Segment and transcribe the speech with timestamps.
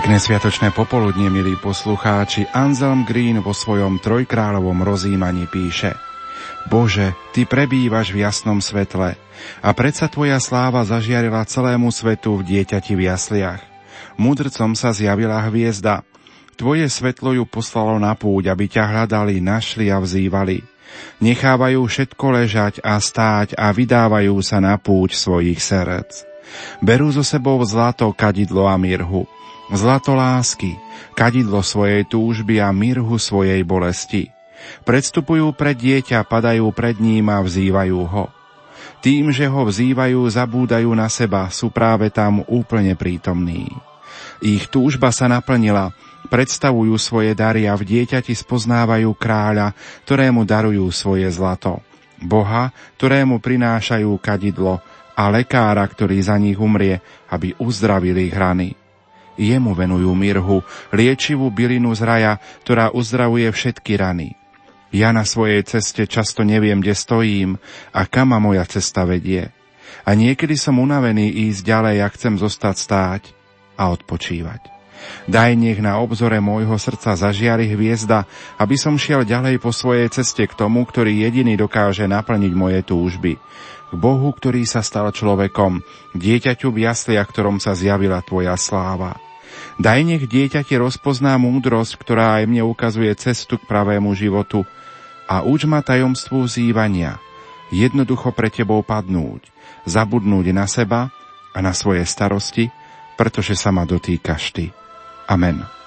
[0.00, 5.92] Pekné sviatočné popoludne, milí poslucháči, Anselm Green vo svojom trojkráľovom rozímaní píše
[6.72, 9.20] Bože, Ty prebývaš v jasnom svetle
[9.60, 13.60] a predsa Tvoja sláva zažiarila celému svetu v dieťati v jasliach.
[14.16, 16.00] Mudrcom sa zjavila hviezda.
[16.56, 20.64] Tvoje svetlo ju poslalo na púť, aby ťa hľadali, našli a vzývali.
[21.20, 26.24] Nechávajú všetko ležať a stáť a vydávajú sa na púť svojich srdc.
[26.80, 29.28] Berú zo sebou zlato, kadidlo a mirhu
[29.74, 30.78] zlato lásky,
[31.14, 34.30] kadidlo svojej túžby a mirhu svojej bolesti.
[34.84, 38.28] Predstupujú pred dieťa, padajú pred ním a vzývajú ho.
[39.00, 43.72] Tým, že ho vzývajú, zabúdajú na seba, sú práve tam úplne prítomní.
[44.44, 45.92] Ich túžba sa naplnila,
[46.28, 49.72] predstavujú svoje dary a v dieťati spoznávajú kráľa,
[50.04, 51.80] ktorému darujú svoje zlato.
[52.20, 52.68] Boha,
[53.00, 54.84] ktorému prinášajú kadidlo
[55.16, 57.00] a lekára, ktorý za nich umrie,
[57.32, 58.79] aby uzdravili ich rany.
[59.40, 60.60] Jemu venujú mirhu,
[60.92, 64.36] liečivú bylinu z raja, ktorá uzdravuje všetky rany.
[64.92, 67.56] Ja na svojej ceste často neviem, kde stojím
[67.94, 69.48] a kam moja cesta vedie.
[70.04, 73.22] A niekedy som unavený ísť ďalej a chcem zostať stáť
[73.80, 74.80] a odpočívať.
[75.24, 78.28] Daj nech na obzore môjho srdca zažiari hviezda,
[78.60, 83.40] aby som šiel ďalej po svojej ceste k tomu, ktorý jediný dokáže naplniť moje túžby.
[83.90, 85.80] K Bohu, ktorý sa stal človekom,
[86.14, 89.29] dieťaťu v jasliach, ktorom sa zjavila Tvoja sláva.
[89.80, 94.68] Daj nech dieťa ti rozpozná múdrosť, ktorá aj mne ukazuje cestu k pravému životu
[95.24, 97.16] a uč ma tajomstvu zývania,
[97.72, 99.48] jednoducho pre tebou padnúť,
[99.88, 101.08] zabudnúť na seba
[101.56, 102.68] a na svoje starosti,
[103.16, 104.68] pretože sa ma dotýkaš ty.
[105.24, 105.79] Amen.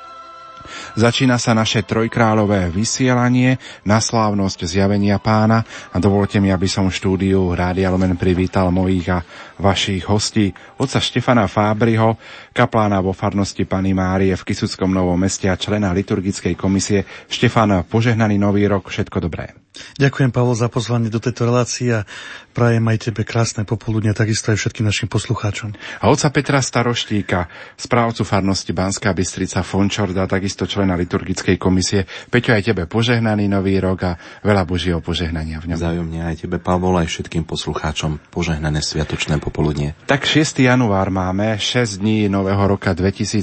[0.94, 3.58] Začína sa naše trojkrálové vysielanie
[3.88, 9.08] na slávnosť zjavenia pána a dovolte mi, aby som v štúdiu Rádia Lumen privítal mojich
[9.10, 9.24] a
[9.58, 12.20] vašich hostí, oca Štefana Fábriho,
[12.52, 17.08] kaplána vo farnosti Pany Márie v Kisuckom Novom meste a člena liturgickej komisie.
[17.32, 19.63] Štefan, požehnaný nový rok, všetko dobré.
[19.98, 22.06] Ďakujem, Pavol, za pozvanie do tejto relácie a
[22.54, 25.74] prajem aj tebe krásne popoludne, takisto aj všetkým našim poslucháčom.
[26.02, 32.06] A oca Petra Staroštíka, správcu farnosti Banská Bystrica Fončorda, takisto člena liturgickej komisie.
[32.06, 34.12] Peťo, aj tebe požehnaný nový rok a
[34.46, 35.80] veľa Božieho požehnania v ňom.
[35.82, 39.98] Zájomne aj tebe, Pavol, aj všetkým poslucháčom požehnané sviatočné popoludne.
[40.06, 40.62] Tak 6.
[40.62, 43.42] január máme, 6 dní nového roka 2017.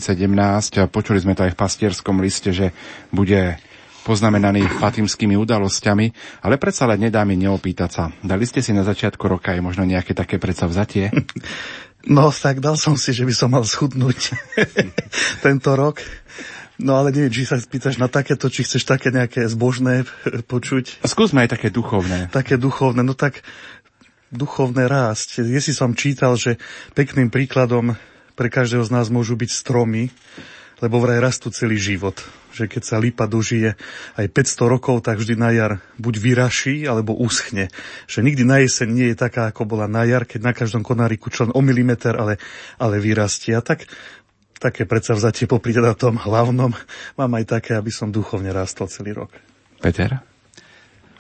[0.94, 2.70] Počuli sme to aj v pastierskom liste, že
[3.10, 3.58] bude
[4.04, 6.06] poznamenaný fatimskými udalosťami,
[6.44, 8.04] ale predsa len nedá mi neopýtať sa.
[8.24, 11.12] Dali ste si na začiatku roka aj možno nejaké také predsavzatie?
[12.08, 14.32] No, tak dal som si, že by som mal schudnúť
[15.44, 16.00] tento rok.
[16.80, 20.08] No ale neviem, či sa spýtaš na takéto, či chceš také nejaké zbožné
[20.48, 21.04] počuť.
[21.04, 22.32] Skúsme aj také duchovné.
[22.32, 23.44] Také duchovné, no tak
[24.32, 25.44] duchovné rásť.
[25.44, 26.56] Ja si som čítal, že
[26.96, 28.00] pekným príkladom
[28.32, 30.08] pre každého z nás môžu byť stromy,
[30.80, 32.16] lebo vraj rastú celý život.
[32.50, 33.78] Že keď sa lípa dožije
[34.18, 37.70] aj 500 rokov, tak vždy na jar buď vyraší, alebo uschne.
[38.10, 41.30] Že nikdy na jeseň nie je taká, ako bola na jar, keď na každom konáriku
[41.30, 42.42] člen o milimeter, ale,
[42.76, 43.54] ale vyrastie.
[43.54, 43.86] A tak
[44.60, 46.76] také vzatie popri teda tom hlavnom
[47.16, 49.32] mám aj také, aby som duchovne rástol celý rok.
[49.80, 50.20] Peter?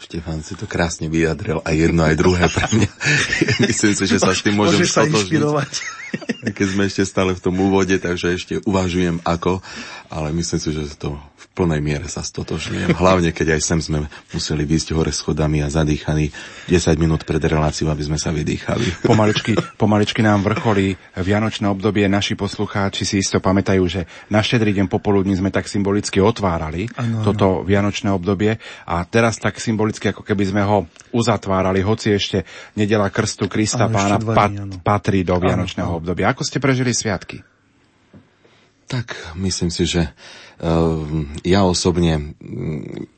[0.00, 2.90] Štefán si to krásne vyjadril aj jedno, aj druhé pre mňa.
[3.68, 5.99] Myslím si, že sa s tým môžem stotožniť.
[6.56, 9.60] Keď sme ešte stále v tom úvode, takže ešte uvažujem ako,
[10.08, 11.20] ale myslím si, že to
[11.60, 12.96] plnej miere sa stotožňujem.
[12.96, 16.32] Hlavne, keď aj sem sme museli výjsť hore schodami a zadýchaní
[16.70, 19.02] 10 minút pred reláciou, aby sme sa vydýchali.
[19.10, 22.08] Pomaličky, pomaličky nám vrcholí Vianočné obdobie.
[22.08, 27.26] Naši poslucháči si isto pamätajú, že na štedrý deň popoludní sme tak symbolicky otvárali ano,
[27.26, 27.66] toto ano.
[27.66, 28.56] Vianočné obdobie
[28.88, 32.46] a teraz tak symbolicky, ako keby sme ho uzatvárali, hoci ešte
[32.78, 36.32] nedela krstu Krista pána pat, patrí do Vianočného ano, obdobia.
[36.32, 37.44] Ako ste prežili sviatky?
[38.90, 40.10] Tak myslím si, že
[40.60, 43.08] Ehm, ja osobne mm,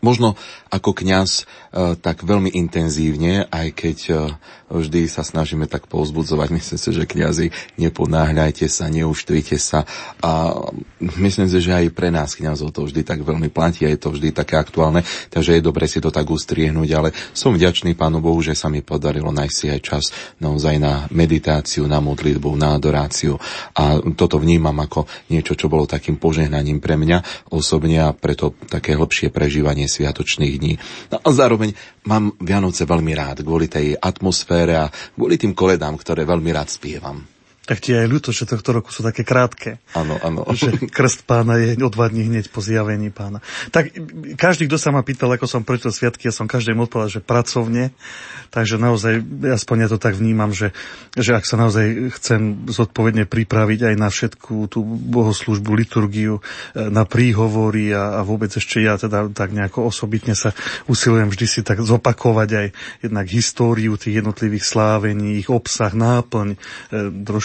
[0.00, 0.32] Možno
[0.72, 4.14] ako kňaz e, tak veľmi intenzívne, aj keď e,
[4.70, 6.48] vždy sa snažíme tak povzbudzovať.
[6.54, 7.46] Myslím si, že kňazi
[7.76, 9.82] neponáhľajte sa, neuštvite sa.
[10.22, 10.54] A
[11.18, 14.14] myslím si, že aj pre nás kňazov to vždy tak veľmi platí a je to
[14.14, 18.38] vždy také aktuálne, takže je dobre si to tak ustriehnúť, ale som vďačný Pánu Bohu,
[18.40, 20.04] že sa mi podarilo nájsť si aj čas
[20.38, 23.36] naozaj na meditáciu, na modlitbu, na adoráciu.
[23.74, 28.94] A toto vnímam ako niečo, čo bolo takým požehnaním pre mňa osobne a preto také
[28.94, 30.74] hlbšie prežívanie sviatočných dní.
[31.10, 31.74] No a zároveň
[32.06, 37.39] mám Vianoce veľmi rád kvôli tej atmosfére a kvôli tým koledám, ktoré veľmi rád spievam
[37.68, 39.78] tak ti je aj ľúto, že tohto roku sú také krátke.
[39.94, 40.42] Áno, áno.
[40.48, 43.44] Že krst pána je o dva dní hneď po zjavení pána.
[43.70, 43.94] Tak
[44.34, 47.94] každý, kto sa ma pýtal, ako som preto sviatky, ja som každému odpovedal, že pracovne.
[48.50, 49.22] Takže naozaj,
[49.54, 50.74] aspoň ja to tak vnímam, že,
[51.14, 56.42] že ak sa naozaj chcem zodpovedne pripraviť aj na všetku tú bohoslužbu, liturgiu,
[56.74, 60.50] e, na príhovory a, a vôbec ešte ja teda tak nejako osobitne sa
[60.90, 62.66] usilujem vždy si tak zopakovať aj
[63.06, 66.58] jednak históriu tých jednotlivých slávení, ich obsah, náplň, e,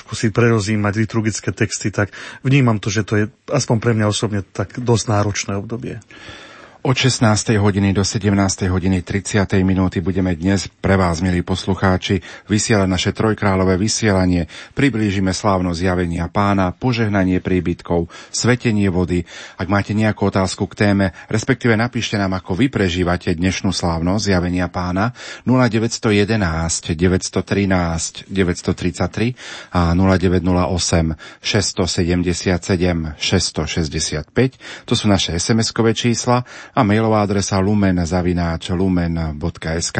[0.05, 2.13] trošku si prerozímať liturgické texty, tak
[2.45, 5.97] vnímam to, že to je aspoň pre mňa osobne tak dosť náročné obdobie.
[6.85, 7.57] Od 16.
[7.57, 8.69] hodiny do 17.
[8.69, 9.41] hodiny 30.
[9.65, 14.45] minúty budeme dnes pre vás, milí poslucháči, vysielať naše trojkrálové vysielanie.
[14.77, 19.25] Priblížime slávno zjavenia pána, požehnanie príbytkov, svetenie vody.
[19.57, 24.69] Ak máte nejakú otázku k téme, respektíve napíšte nám, ako vy prežívate dnešnú slávno zjavenia
[24.69, 25.09] pána
[25.49, 26.37] 0911
[26.93, 34.85] 913 933 a 0908 677 665.
[34.85, 36.45] To sú naše SMS-kové čísla
[36.75, 39.99] a mailová adresa lumen zavináč lumen.sk.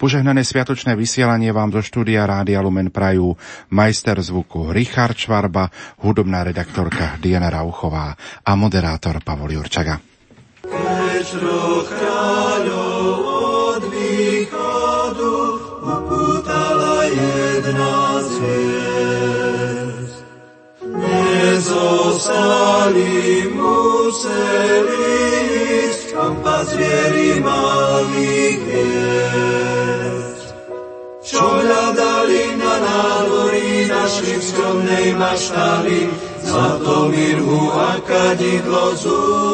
[0.00, 3.36] Požehnané sviatočné vysielanie vám do štúdia Rádia Lumen prajú
[3.68, 5.68] majster zvuku Richard Švarba,
[6.00, 10.00] hudobná redaktorka Diana Rauchová a moderátor Pavol Jurčaga.
[21.54, 25.33] Nezostali museli
[26.24, 30.56] kam pazvieri malých hviezd.
[31.20, 36.08] Čo hľadali na nádvorí, našli v skromnej maštali,
[36.40, 39.04] zlato mirhu a kadidlo s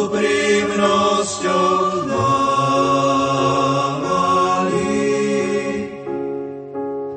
[0.07, 3.19] úprimnosťou dávali.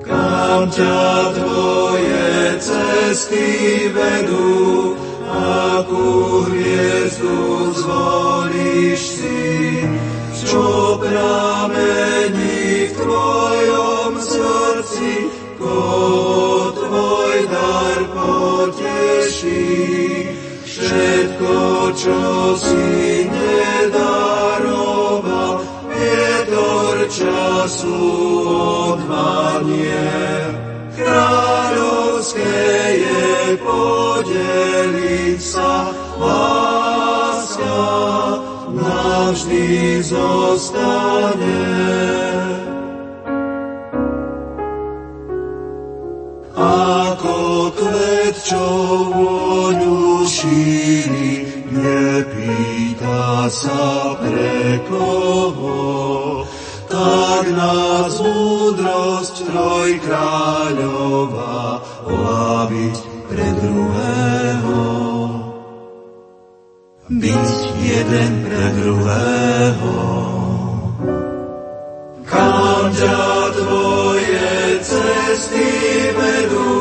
[0.01, 1.05] Kam ťa
[1.37, 3.45] tvoje cesty
[3.93, 4.97] vedú,
[5.29, 9.12] akú hviezdu zvolíš
[11.13, 15.29] pramení v tvojom srdci,
[15.61, 16.73] ko
[17.53, 19.69] dar poteší.
[20.65, 24.01] Všetko, čo si nedaroval,
[25.85, 27.93] vietor času
[28.97, 30.17] odvanie.
[30.97, 32.57] Kráľovské
[32.97, 37.93] je podeliť sa láska
[39.13, 41.61] navždy zostane.
[46.57, 48.65] Ako kvet, čo
[49.13, 56.45] vôňu šíri, nepýta sa pre koho,
[56.89, 60.21] tak nás múdrosť trojkráľová
[62.09, 62.97] láviť
[63.29, 64.81] pre druhého.
[67.13, 69.95] Byť jeden pre druhého.
[72.25, 73.21] Kam ťa
[73.53, 74.49] tvoje
[74.81, 75.69] cesty
[76.17, 76.73] vedú,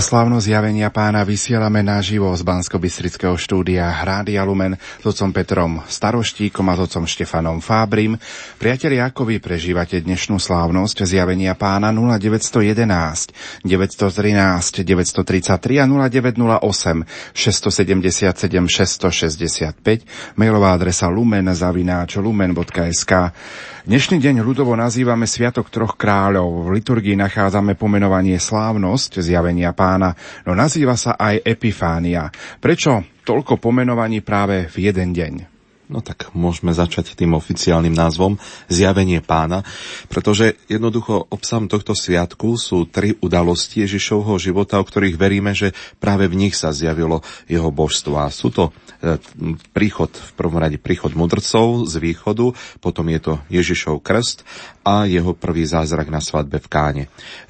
[0.00, 2.80] Na slávno zjavenia pána vysielame naživo z bansko
[3.36, 8.16] štúdia Hrádia Lumen s otcom Petrom Staroštíkom a s otcom Štefanom Fábrim.
[8.56, 18.40] Priatelia, ako vy prežívate dnešnú slávnosť zjavenia pána 0911 913 933 a 0908 677
[18.72, 23.36] 665 mailová adresa lumen zavináč lumen.sk
[23.80, 26.68] Dnešný deň ľudovo nazývame Sviatok troch kráľov.
[26.68, 30.12] V liturgii nachádzame pomenovanie slávnosť zjavenia pána,
[30.44, 32.28] no nazýva sa aj Epifánia.
[32.60, 35.49] Prečo toľko pomenovaní práve v jeden deň?
[35.90, 38.38] No tak môžeme začať tým oficiálnym názvom
[38.70, 39.66] Zjavenie pána,
[40.06, 46.30] pretože jednoducho obsahom tohto sviatku sú tri udalosti Ježišovho života, o ktorých veríme, že práve
[46.30, 48.22] v nich sa zjavilo jeho božstvo.
[48.22, 48.70] A sú to
[49.02, 49.18] e,
[49.74, 54.46] príchod, v prvom rade príchod mudrcov z východu, potom je to Ježišov krst
[54.86, 57.04] a jeho prvý zázrak na svadbe v Káne.
[57.06, 57.08] E,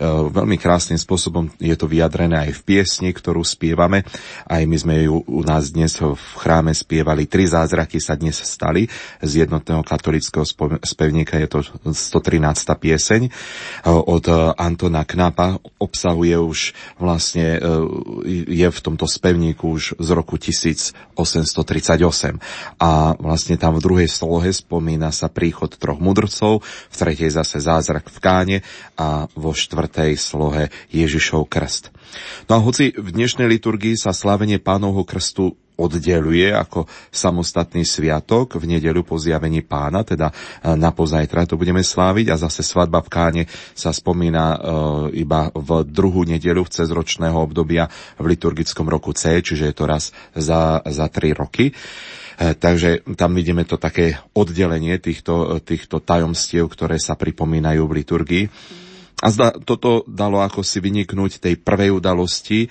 [0.09, 4.09] veľmi krásnym spôsobom je to vyjadrené aj v piesni, ktorú spievame.
[4.49, 7.29] Aj my sme ju u nás dnes v chráme spievali.
[7.29, 8.87] Tri zázraky sa dnes stali
[9.21, 10.47] z jednotného katolického
[10.83, 11.39] spevníka.
[11.39, 11.61] Je to
[11.91, 12.39] 113.
[12.79, 13.31] pieseň e,
[13.87, 14.25] od
[14.57, 15.59] Antona Knapa.
[15.79, 16.59] Obsahuje už
[16.99, 17.61] vlastne, e,
[18.47, 21.17] je v tomto spevníku už z roku 1838.
[22.81, 28.11] A vlastne tam v druhej slohe spomína sa príchod troch mudrcov, v tretej zase zázrak
[28.11, 28.57] v káne
[28.99, 31.95] a vo štvrtej slohe Ježišov krst.
[32.51, 38.77] No a hoci v dnešnej liturgii sa slávenie pánovho krstu oddeluje ako samostatný sviatok v
[38.77, 40.35] nedeľu po zjavení pána, teda e,
[40.77, 44.59] na pozajtra to budeme sláviť a zase svadba v Káne sa spomína e,
[45.25, 47.89] iba v druhú nedeľu v cezročného obdobia
[48.21, 51.73] v liturgickom roku C, čiže je to raz za, za tri roky.
[51.73, 51.75] E,
[52.53, 58.45] takže tam vidíme to také oddelenie týchto, týchto tajomstiev, ktoré sa pripomínajú v liturgii.
[59.21, 62.69] A zda, toto dalo ako si vyniknúť tej prvej udalosti, e,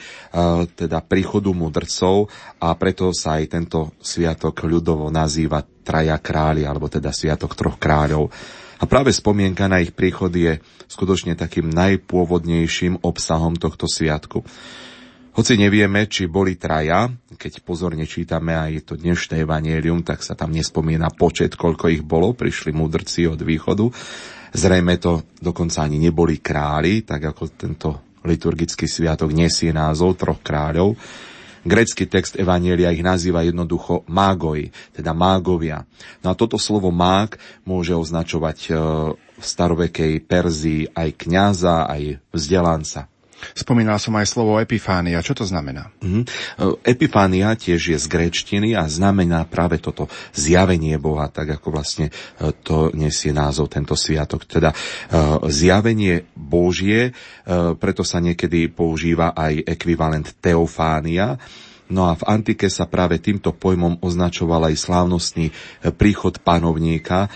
[0.66, 2.26] teda príchodu mudrcov
[2.58, 8.30] a preto sa aj tento sviatok ľudovo nazýva Traja králi, alebo teda Sviatok troch kráľov.
[8.80, 14.46] A práve spomienka na ich príchod je skutočne takým najpôvodnejším obsahom tohto sviatku.
[15.36, 20.52] Hoci nevieme, či boli traja, keď pozorne čítame aj to dnešné evanielium, tak sa tam
[20.52, 23.88] nespomína počet, koľko ich bolo, prišli mudrci od východu.
[24.50, 27.90] Zrejme to dokonca ani neboli králi, tak ako tento
[28.26, 30.98] liturgický sviatok nesie názov troch kráľov.
[31.60, 35.84] Grecký text Evanielia ich nazýva jednoducho mágoj, teda mágovia.
[36.24, 37.36] No a toto slovo mág
[37.68, 38.72] môže označovať e,
[39.12, 43.09] v starovekej Perzii aj kňaza, aj vzdelanca.
[43.56, 45.24] Spomínal som aj slovo epifánia.
[45.24, 45.92] Čo to znamená?
[46.00, 46.24] Mm-hmm.
[46.84, 52.52] Epifánia tiež je z gréčtiny a znamená práve toto zjavenie Boha, tak ako vlastne e,
[52.64, 54.46] to nesie názov tento sviatok.
[54.46, 54.78] Teda e,
[55.50, 57.12] zjavenie Božie,
[57.82, 61.40] preto sa niekedy používa aj ekvivalent teofánia,
[61.90, 65.50] No a v antike sa práve týmto pojmom označoval aj slávnostný
[65.98, 67.34] príchod panovníka,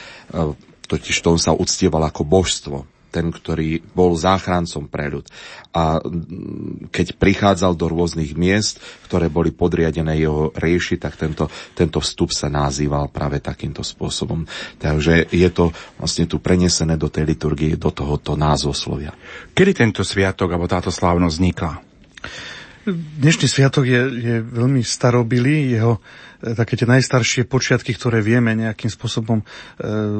[0.85, 5.29] totiž to on sa uctieval ako božstvo ten, ktorý bol záchrancom pre ľud.
[5.69, 6.01] A
[6.89, 11.45] keď prichádzal do rôznych miest, ktoré boli podriadené jeho rieši, tak tento,
[11.77, 14.49] tento vstup sa nazýval práve takýmto spôsobom.
[14.81, 15.69] Takže je to
[16.01, 19.13] vlastne tu prenesené do tej liturgie, do tohoto názvoslovia.
[19.53, 21.73] Kedy tento sviatok alebo táto slávnosť vznikla?
[22.83, 26.03] Dnešný sviatok je, je veľmi starobilý, jeho
[26.43, 29.45] e, také tie najstaršie počiatky, ktoré vieme nejakým spôsobom e,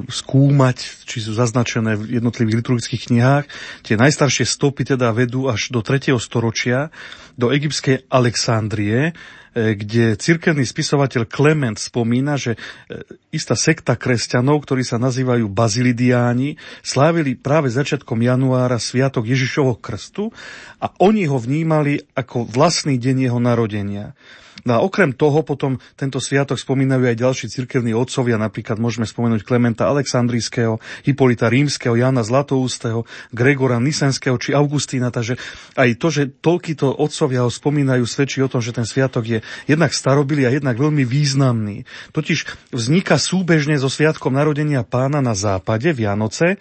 [0.08, 3.46] skúmať, či sú zaznačené v jednotlivých liturgických knihách.
[3.84, 6.16] Tie najstaršie stopy teda vedú až do 3.
[6.24, 6.88] storočia,
[7.38, 9.14] do egyptskej Alexandrie,
[9.54, 16.58] E, kde cirkevný spisovateľ Klement spomína, že e, istá sekta kresťanov, ktorí sa nazývajú bazilidiáni,
[16.82, 20.34] slávili práve začiatkom januára sviatok Ježišovho krstu
[20.82, 24.18] a oni ho vnímali ako vlastný deň jeho narodenia.
[24.64, 29.44] No a okrem toho potom tento sviatok spomínajú aj ďalší cirkevní otcovia, napríklad môžeme spomenúť
[29.44, 33.04] Klementa Aleksandrijského, Hipolita Rímskeho, Jana Zlatoústeho,
[33.36, 35.12] Gregora Nisenského či Augustína.
[35.12, 35.36] Takže
[35.76, 39.92] aj to, že toľkýto otcovia ho spomínajú, svedčí o tom, že ten sviatok je jednak
[39.92, 41.84] starobilý a jednak veľmi významný.
[42.16, 46.56] Totiž vzniká súbežne so sviatkom narodenia pána na západe, Vianoce,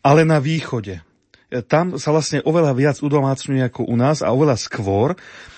[0.00, 1.04] ale na východe.
[1.70, 5.14] Tam sa vlastne oveľa viac udomácňuje ako u nás a oveľa skôr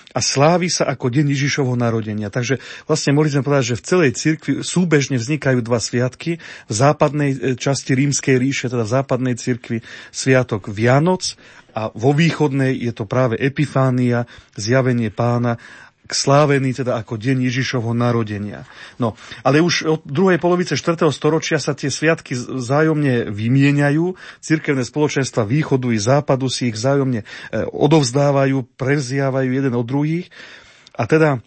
[0.09, 2.33] a slávi sa ako deň Ježišovho narodenia.
[2.33, 2.57] Takže
[2.89, 6.41] vlastne mohli sme povedať, že v celej cirkvi súbežne vznikajú dva sviatky.
[6.41, 11.37] V západnej e, časti rímskej ríše, teda v západnej cirkvi, sviatok Vianoc
[11.77, 14.25] a vo východnej je to práve Epifánia,
[14.57, 15.61] zjavenie pána
[16.09, 18.65] slávený teda ako deň Ježišovho narodenia.
[18.97, 19.13] No,
[19.45, 21.05] ale už od druhej polovice 4.
[21.13, 27.25] storočia sa tie sviatky vzájomne vymieňajú, cirkevné spoločenstva východu i západu si ich vzájomne e,
[27.69, 30.27] odovzdávajú, prevziavajú jeden od druhých.
[30.97, 31.39] A teda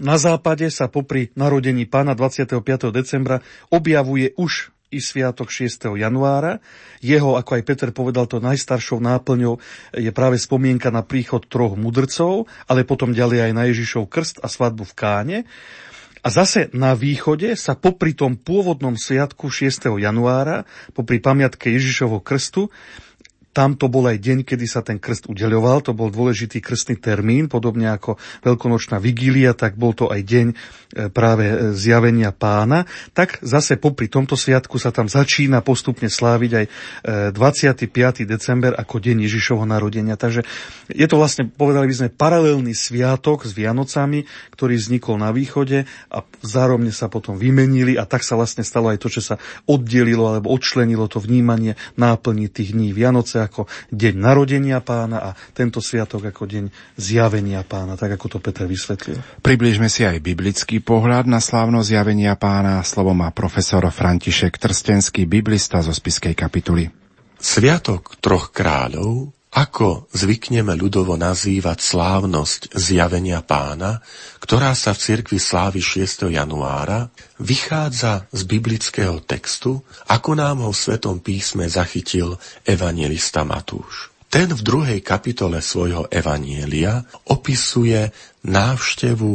[0.00, 2.64] na západe sa popri narodení pána 25.
[2.88, 5.96] decembra objavuje už i sviatok 6.
[5.96, 6.60] januára.
[7.00, 9.58] Jeho, ako aj Peter povedal, to najstaršou náplňou
[9.96, 14.52] je práve spomienka na príchod troch mudrcov, ale potom ďalej aj na Ježišov krst a
[14.52, 15.38] svadbu v Káne.
[16.22, 19.98] A zase na východe sa popri tom pôvodnom sviatku 6.
[19.98, 20.62] januára,
[20.94, 22.70] popri pamiatke Ježišovho krstu,
[23.52, 27.52] tam to bol aj deň, kedy sa ten krst udeľoval, to bol dôležitý krstný termín,
[27.52, 30.54] podobne ako veľkonočná vigília, tak bol to aj deň e,
[31.12, 32.88] práve e, zjavenia pána.
[33.12, 36.66] Tak zase popri tomto sviatku sa tam začína postupne sláviť aj
[37.36, 38.24] 25.
[38.24, 40.16] E, december ako deň Ježišovho narodenia.
[40.16, 40.48] Takže
[40.88, 44.24] je to vlastne, povedali by sme, paralelný sviatok s Vianocami,
[44.56, 48.96] ktorý vznikol na východe a zároveň sa potom vymenili a tak sa vlastne stalo aj
[48.96, 49.36] to, čo sa
[49.68, 55.82] oddelilo alebo odčlenilo to vnímanie náplní tých dní Vianoce ako deň narodenia pána a tento
[55.82, 56.64] sviatok ako deň
[56.96, 59.18] zjavenia pána, tak ako to Peter vysvetlil.
[59.42, 62.80] Približme si aj biblický pohľad na slávno zjavenia pána.
[62.86, 66.88] Slovo má profesor František Trstenský, biblista zo Spiskej kapituly.
[67.42, 74.00] Sviatok troch kráľov ako zvykneme ľudovo nazývať slávnosť zjavenia pána,
[74.40, 76.32] ktorá sa v cirkvi slávi 6.
[76.32, 84.08] januára, vychádza z biblického textu, ako nám ho v Svetom písme zachytil evangelista Matúš.
[84.32, 88.08] Ten v druhej kapitole svojho evanielia opisuje
[88.48, 89.32] návštevu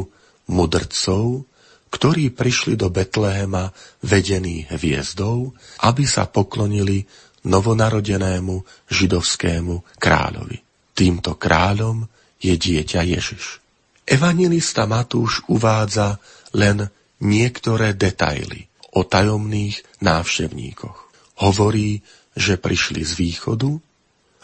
[0.50, 1.46] mudrcov,
[1.94, 3.70] ktorí prišli do Betlehema
[4.02, 5.54] vedení hviezdou,
[5.86, 7.06] aby sa poklonili
[7.48, 8.56] novonarodenému
[8.92, 10.60] židovskému kráľovi.
[10.92, 12.04] Týmto kráľom
[12.38, 13.63] je dieťa Ježiš.
[14.08, 16.20] Evangelista Matúš uvádza
[16.56, 16.88] len
[17.24, 20.98] niektoré detaily o tajomných návštevníkoch.
[21.44, 22.01] Hovorí,
[22.38, 23.72] že prišli z východu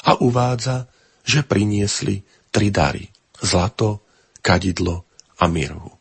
[0.03, 0.89] a uvádza,
[1.24, 3.07] že priniesli tri dary.
[3.39, 4.03] Zlato,
[4.43, 5.07] kadidlo
[5.39, 5.91] a mirhu.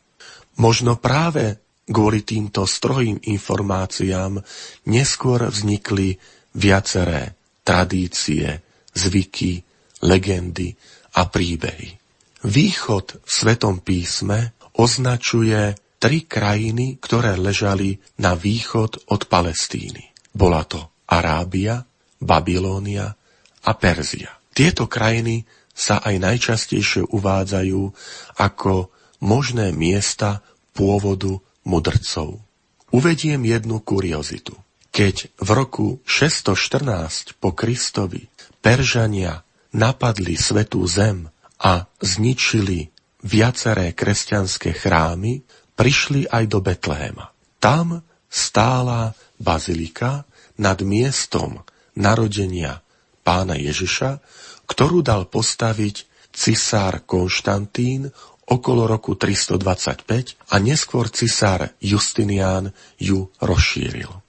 [0.59, 4.39] Možno práve kvôli týmto strohým informáciám
[4.87, 6.19] neskôr vznikli
[6.53, 7.33] viaceré
[7.63, 8.61] tradície,
[8.93, 9.63] zvyky,
[10.05, 10.73] legendy
[11.17, 11.97] a príbehy.
[12.43, 20.11] Východ v Svetom písme označuje tri krajiny, ktoré ležali na východ od Palestíny.
[20.35, 21.87] Bola to Arábia,
[22.19, 23.07] Babilónia
[23.63, 24.35] a Perzia.
[24.51, 27.81] Tieto krajiny sa aj najčastejšie uvádzajú
[28.37, 28.91] ako
[29.23, 30.43] možné miesta
[30.75, 32.43] pôvodu mudrcov.
[32.91, 34.53] Uvediem jednu kuriozitu.
[34.93, 38.29] Keď v roku 614 po Kristovi
[38.61, 39.41] Peržania
[39.73, 42.93] napadli Svetú zem a zničili
[43.25, 45.41] viaceré kresťanské chrámy,
[45.73, 47.33] prišli aj do Betlehema.
[47.57, 50.29] Tam stála bazilika
[50.61, 51.65] nad miestom
[51.97, 52.85] narodenia
[53.25, 54.21] pána Ježiša,
[54.69, 58.13] ktorú dal postaviť cisár Konštantín
[58.45, 62.69] okolo roku 325 a neskôr cisár Justinián
[63.01, 64.22] ju rozšíril.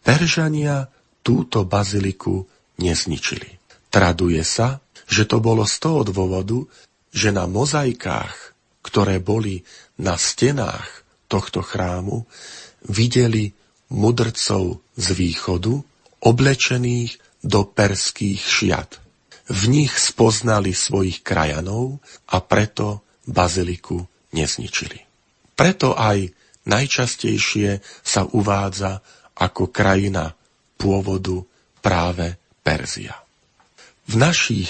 [0.00, 0.88] Peržania
[1.20, 2.48] túto baziliku
[2.80, 3.60] nezničili.
[3.90, 6.64] Traduje sa, že to bolo z toho dôvodu,
[7.10, 9.66] že na mozaikách, ktoré boli
[9.98, 12.24] na stenách tohto chrámu,
[12.86, 13.52] videli
[13.90, 15.74] mudrcov z východu,
[16.22, 18.90] oblečených do perských šiat.
[19.50, 21.98] V nich spoznali svojich krajanov
[22.30, 25.02] a preto baziliku nezničili.
[25.58, 26.30] Preto aj
[26.70, 29.02] najčastejšie sa uvádza
[29.40, 30.36] ako krajina
[30.76, 31.40] pôvodu
[31.80, 33.16] práve Perzia.
[34.04, 34.68] V našich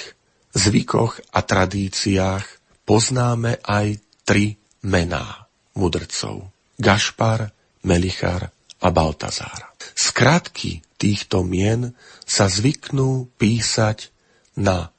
[0.55, 2.45] zvykoch a tradíciách
[2.87, 4.55] poznáme aj tri
[4.87, 6.51] mená mudrcov.
[6.79, 7.51] Gašpar,
[7.83, 9.75] Melichar a Baltazár.
[9.97, 11.93] Skratky týchto mien
[12.25, 14.13] sa zvyknú písať
[14.61, 14.93] na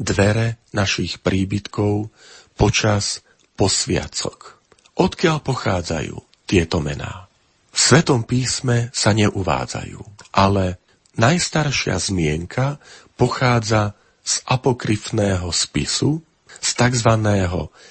[0.00, 2.08] dvere našich príbytkov
[2.54, 3.20] počas
[3.58, 4.56] posviacok.
[4.96, 6.16] Odkiaľ pochádzajú
[6.48, 7.19] tieto mená?
[7.70, 10.82] V Svetom písme sa neuvádzajú, ale
[11.18, 12.82] najstaršia zmienka
[13.14, 16.22] pochádza z apokryfného spisu,
[16.60, 17.10] z tzv.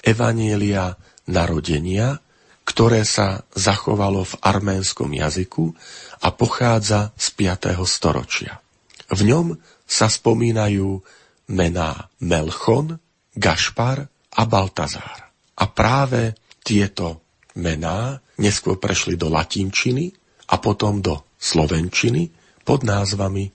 [0.04, 0.94] Evanielia
[1.26, 2.20] narodenia,
[2.64, 5.74] ktoré sa zachovalo v arménskom jazyku
[6.22, 7.74] a pochádza z 5.
[7.88, 8.62] storočia.
[9.10, 9.58] V ňom
[9.90, 11.02] sa spomínajú
[11.50, 13.02] mená Melchon,
[13.34, 14.06] Gašpar
[14.38, 15.34] a Baltazár.
[15.58, 17.26] A práve tieto
[17.58, 20.10] mená neskôr prešli do latinčiny
[20.50, 22.32] a potom do slovenčiny
[22.64, 23.46] pod názvami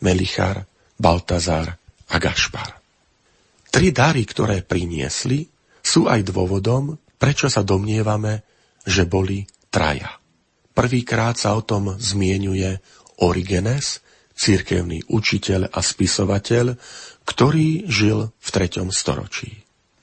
[0.00, 1.74] Melichar, Baltazar
[2.08, 2.78] a Gašpar.
[3.68, 5.44] Tri dary, ktoré priniesli,
[5.82, 8.46] sú aj dôvodom, prečo sa domnievame,
[8.86, 10.16] že boli traja.
[10.72, 12.78] Prvýkrát sa o tom zmienuje
[13.20, 14.00] Origenes,
[14.38, 16.78] cirkevný učiteľ a spisovateľ,
[17.26, 18.86] ktorý žil v 3.
[18.94, 19.50] storočí.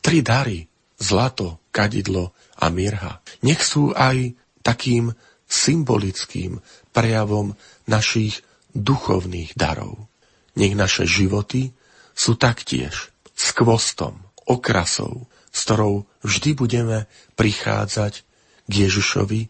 [0.03, 0.67] Tri dary,
[0.99, 5.13] zlato, kadidlo a mirha, nech sú aj takým
[5.45, 6.59] symbolickým
[6.95, 7.53] prejavom
[7.85, 8.41] našich
[8.73, 10.09] duchovných darov.
[10.55, 11.75] Nech naše životy
[12.15, 16.97] sú taktiež skvostom, okrasou, s ktorou vždy budeme
[17.35, 18.23] prichádzať
[18.65, 19.41] k Ježišovi,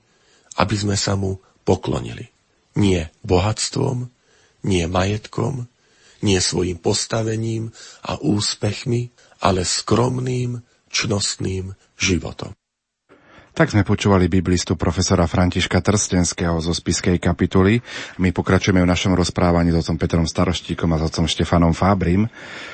[0.57, 2.29] aby sme sa mu poklonili.
[2.75, 4.09] Nie bohatstvom,
[4.65, 5.69] nie majetkom,
[6.25, 7.69] nie svojim postavením
[8.01, 12.55] a úspechmi, ale skromným, čnostným životom.
[13.55, 17.79] Tak sme počúvali biblistu profesora Františka Trstenského zo spiskej kapituly.
[18.19, 22.27] My pokračujeme v našom rozprávaní s otcom Petrom Staroštíkom a s otcom Štefanom Fábrim.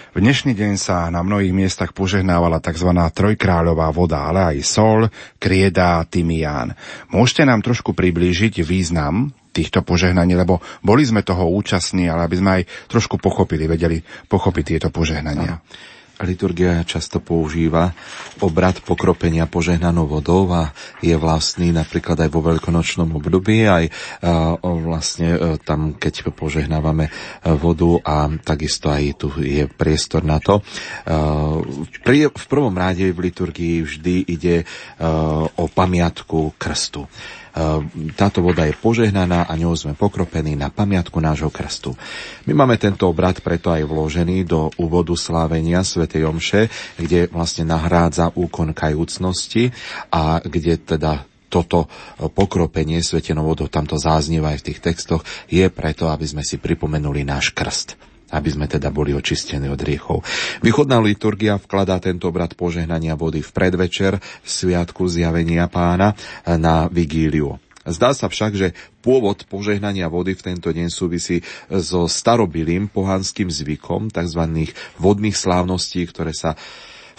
[0.10, 2.98] V dnešný deň sa na mnohých miestach požehnávala tzv.
[2.98, 5.06] trojkráľová voda, ale aj sol,
[5.38, 6.74] krieda, tymián.
[7.13, 12.50] Môžete nám trošku priblížiť význam týchto požehnaní, lebo boli sme toho účastní, ale aby sme
[12.58, 15.62] aj trošku pochopili, vedeli pochopiť tieto požehnania.
[15.62, 17.94] Ano liturgia často používa
[18.42, 23.86] obrad pokropenia požehnanou vodou a je vlastný napríklad aj vo veľkonočnom období, aj
[24.82, 27.12] vlastne e, tam, keď požehnávame e,
[27.56, 30.60] vodu a takisto aj tu je priestor na to.
[30.60, 30.64] E,
[32.32, 34.68] v prvom rade v liturgii vždy ide
[35.58, 37.08] o pamiatku krstu.
[37.52, 41.92] Ehm, táto voda je požehnaná a ňou sme pokropení na pamiatku nášho krstu.
[42.48, 46.08] My máme tento obrad preto aj vložený do úvodu slávenia Sv.
[46.08, 49.76] Omše, kde vlastne nahrádza úkon kajúcnosti
[50.16, 51.92] a kde teda toto
[52.32, 57.28] pokropenie svetenou vodou, tamto záznieva aj v tých textoch, je preto, aby sme si pripomenuli
[57.28, 60.24] náš krst aby sme teda boli očistení od riechov.
[60.63, 66.15] Východná liturgia vkladá tento obrad požehnania vody v predvečer v sviatku zjavenia pána
[66.48, 67.60] na vigíliu.
[67.82, 74.13] Zdá sa však, že pôvod požehnania vody v tento deň súvisí so starobilým pohanským zvykom
[74.13, 74.70] tzv.
[75.02, 76.54] vodných slávností, ktoré sa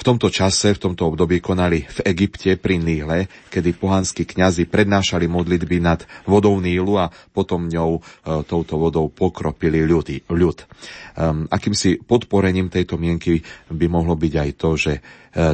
[0.02, 5.30] v tomto čase, v tomto období konali v Egypte pri Níle, kedy pohanskí kňazi prednášali
[5.30, 10.66] modlitby nad vodou Nílu a potom ňou e, touto vodou pokropili ľudí, ľud.
[11.12, 15.00] Um, akýmsi podporením tejto mienky by mohlo byť aj to, že e,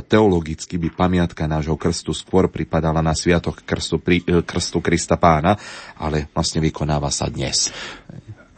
[0.01, 5.61] teologicky by pamiatka nášho krstu skôr pripadala na sviatok krstu, e, krstu Krista pána,
[6.01, 7.69] ale vlastne vykonáva sa dnes.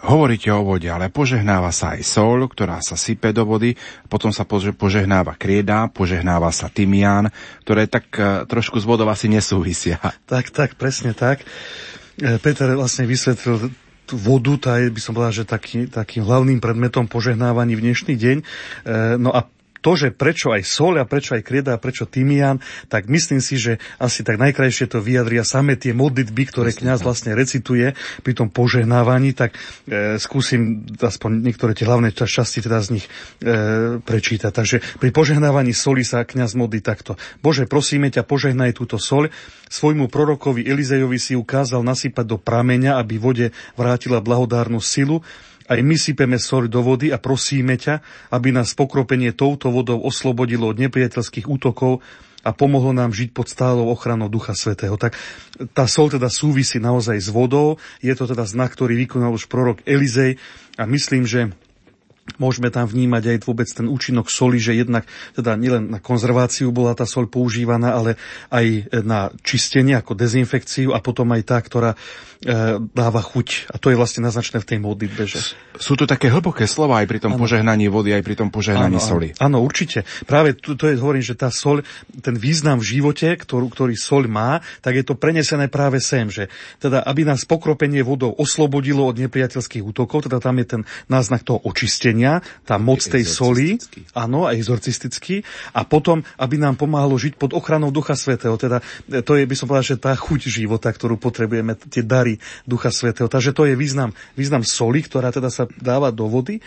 [0.00, 3.76] Hovoríte o vode, ale požehnáva sa aj sol, ktorá sa sype do vody,
[4.08, 7.28] potom sa požehnáva krieda, požehnáva sa tymián,
[7.68, 10.00] ktoré tak e, trošku s vodou asi nesúvisia.
[10.30, 11.44] Tak, tak, presne tak.
[12.16, 13.68] E, Peter vlastne vysvetlil
[14.14, 18.36] vodu, tá je, by som povedal, že taký, takým hlavným predmetom požehnávaní v dnešný deň.
[18.40, 18.44] E,
[19.20, 19.44] no a
[19.80, 22.60] to, že prečo aj sol a prečo aj krieda a prečo tymián,
[22.92, 27.32] tak myslím si, že asi tak najkrajšie to vyjadria same tie modlitby, ktoré kňaz vlastne
[27.32, 29.56] recituje pri tom požehnávaní, tak
[29.88, 33.10] e, skúsim aspoň niektoré tie hlavné časti teda z nich e,
[33.98, 34.52] prečítať.
[34.52, 37.16] Takže pri požehnávaní soli sa kňaz modlí takto.
[37.40, 39.32] Bože, prosíme ťa, požehnaj túto sol.
[39.70, 43.46] Svojmu prorokovi Elizejovi si ukázal nasypať do prameňa, aby vode
[43.78, 45.24] vrátila blahodárnu silu
[45.70, 48.02] aj my sypeme soľ do vody a prosíme ťa,
[48.35, 52.02] aby nás pokropenie touto vodou oslobodilo od nepriateľských útokov
[52.42, 54.96] a pomohlo nám žiť pod stálou ochranou Ducha Svetého.
[54.96, 55.14] Tak
[55.76, 57.76] tá sol teda súvisí naozaj s vodou.
[58.00, 60.40] Je to teda znak, ktorý vykonal už prorok Elizej
[60.80, 61.52] a myslím, že
[62.38, 66.94] Môžeme tam vnímať aj vôbec ten účinok soli, že jednak teda nielen na konzerváciu bola
[66.94, 68.14] tá sol používaná, ale
[68.54, 71.98] aj na čistenie ako dezinfekciu a potom aj tá, ktorá
[72.96, 73.68] dáva chuť.
[73.68, 75.22] A to je vlastne naznačené v tej modlitbe.
[75.29, 75.38] Že...
[75.76, 77.40] Sú to také hlboké slova aj pri tom ano.
[77.44, 79.29] požehnaní vody, aj pri tom požehnaní ano, soli.
[79.37, 80.09] Áno, určite.
[80.24, 81.85] Práve tu, to je, hovorím, že tá sol,
[82.24, 86.48] ten význam v živote, ktorú, ktorý sol má, tak je to prenesené práve sem, že
[86.81, 91.61] teda, aby nás pokropenie vodou oslobodilo od nepriateľských útokov, teda tam je ten náznak toho
[91.68, 93.76] očistenia, tá moc tej soli,
[94.16, 95.42] áno, aj exorcistický,
[95.76, 98.55] a potom, aby nám pomáhalo žiť pod ochranou Ducha Svetého.
[98.57, 98.81] Teda
[99.24, 102.38] to je, by som povedal, že tá chuť života, ktorú potrebujeme, tie dary dary
[102.68, 103.26] Ducha Svetého.
[103.26, 106.62] Takže to je význam, význam soli, ktorá teda sa dáva do vody.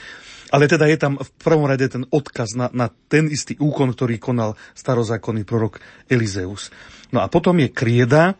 [0.54, 4.21] Ale teda je tam v prvom rade ten odkaz na, na ten istý úkon, ktorý
[4.21, 6.69] konal starozákonný prorok Elizeus.
[7.10, 8.38] No a potom je krieda,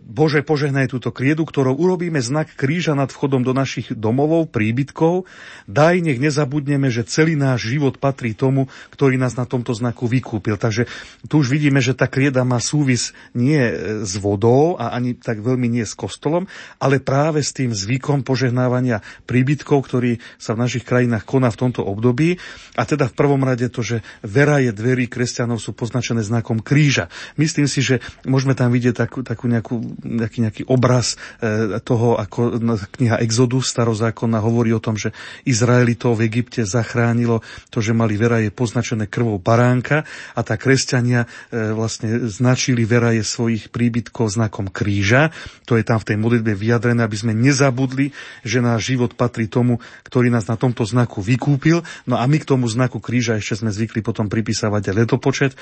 [0.00, 5.28] Bože, požehnaj túto kriedu, ktorou urobíme znak kríža nad vchodom do našich domovov, príbytkov.
[5.68, 10.56] Daj, nech nezabudneme, že celý náš život patrí tomu, ktorý nás na tomto znaku vykúpil.
[10.56, 10.88] Takže
[11.28, 13.74] tu už vidíme, že tá krieda má súvis nie e,
[14.08, 16.48] s vodou a ani tak veľmi nie s kostolom,
[16.80, 21.84] ale práve s tým zvykom požehnávania príbytkov, ktorý sa v našich krajinách koná v tomto
[21.84, 22.40] období.
[22.80, 27.12] A teda v prvom rade to, že vera je dverí kresťanov sú poznačené znakom kríža.
[27.36, 32.60] Myslím si, že môžeme tam vidieť takú, takú nejakú, nejaký, nejaký obraz e, toho, ako
[32.98, 35.14] kniha Exodus starozákonná hovorí o tom, že
[35.48, 37.40] Izraelitov v Egypte zachránilo
[37.72, 43.14] to, že mali vera je poznačené krvou baránka a tá kresťania e, vlastne značili vera
[43.16, 45.32] je svojich príbytkov znakom kríža.
[45.66, 48.12] To je tam v tej modlitbe vyjadrené, aby sme nezabudli,
[48.44, 51.82] že náš život patrí tomu, ktorý nás na tomto znaku vykúpil.
[52.04, 55.52] No a my k tomu znaku kríža ešte sme zvykli potom pripísavať aj letopočet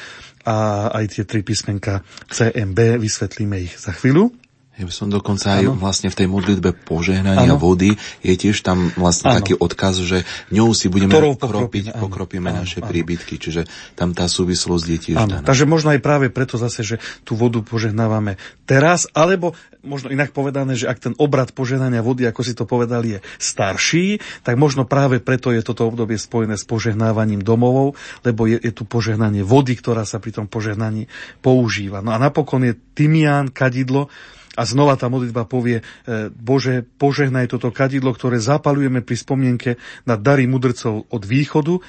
[0.43, 4.02] a aj tie tri písmenka CMB, vysvetlíme ich za chvíľu.
[4.03, 4.31] אפילו.
[4.73, 7.61] Ja by som dokonca aj vlastne v tej modlitbe požehnania ano.
[7.61, 7.93] vody
[8.25, 9.37] je tiež tam vlastne ano.
[9.45, 12.65] taký odkaz, že ňou si budeme pokropiť, pokropíme ano.
[12.65, 12.89] naše ano.
[12.89, 15.45] príbytky, čiže tam tá súvislosť je tiež daná.
[15.45, 19.53] Takže možno aj práve preto zase, že tú vodu požehnávame teraz, alebo
[19.85, 24.25] možno inak povedané, že ak ten obrad požehnania vody, ako si to povedali, je starší,
[24.41, 28.89] tak možno práve preto je toto obdobie spojené s požehnávaním domovov, lebo je, je tu
[28.89, 31.13] požehnanie vody, ktorá sa pri tom požehnaní
[31.45, 32.01] používa.
[32.01, 34.09] No a napokon je tymián, kadidlo,
[34.53, 35.85] a znova tá modlitba povie, e,
[36.29, 39.71] Bože, požehnaj toto kadidlo, ktoré zapalujeme pri spomienke
[40.05, 41.81] na dary mudrcov od východu,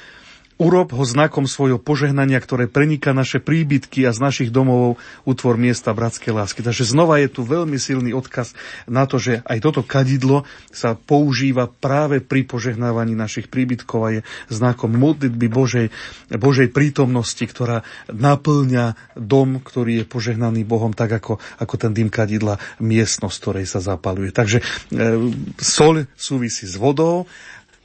[0.64, 4.96] Urob ho znakom svojho požehnania, ktoré preniká naše príbytky a z našich domov
[5.28, 6.64] utvor miesta bratskej lásky.
[6.64, 8.56] Takže znova je tu veľmi silný odkaz
[8.88, 14.22] na to, že aj toto kadidlo sa používa práve pri požehnávaní našich príbytkov a je
[14.48, 15.92] znakom modlitby Božej,
[16.32, 22.56] Božej prítomnosti, ktorá naplňa dom, ktorý je požehnaný Bohom, tak ako, ako ten dym kadidla,
[22.80, 24.32] miestnosť, ktorej sa zapaluje.
[24.32, 24.64] Takže e,
[25.60, 27.28] sol súvisí s vodou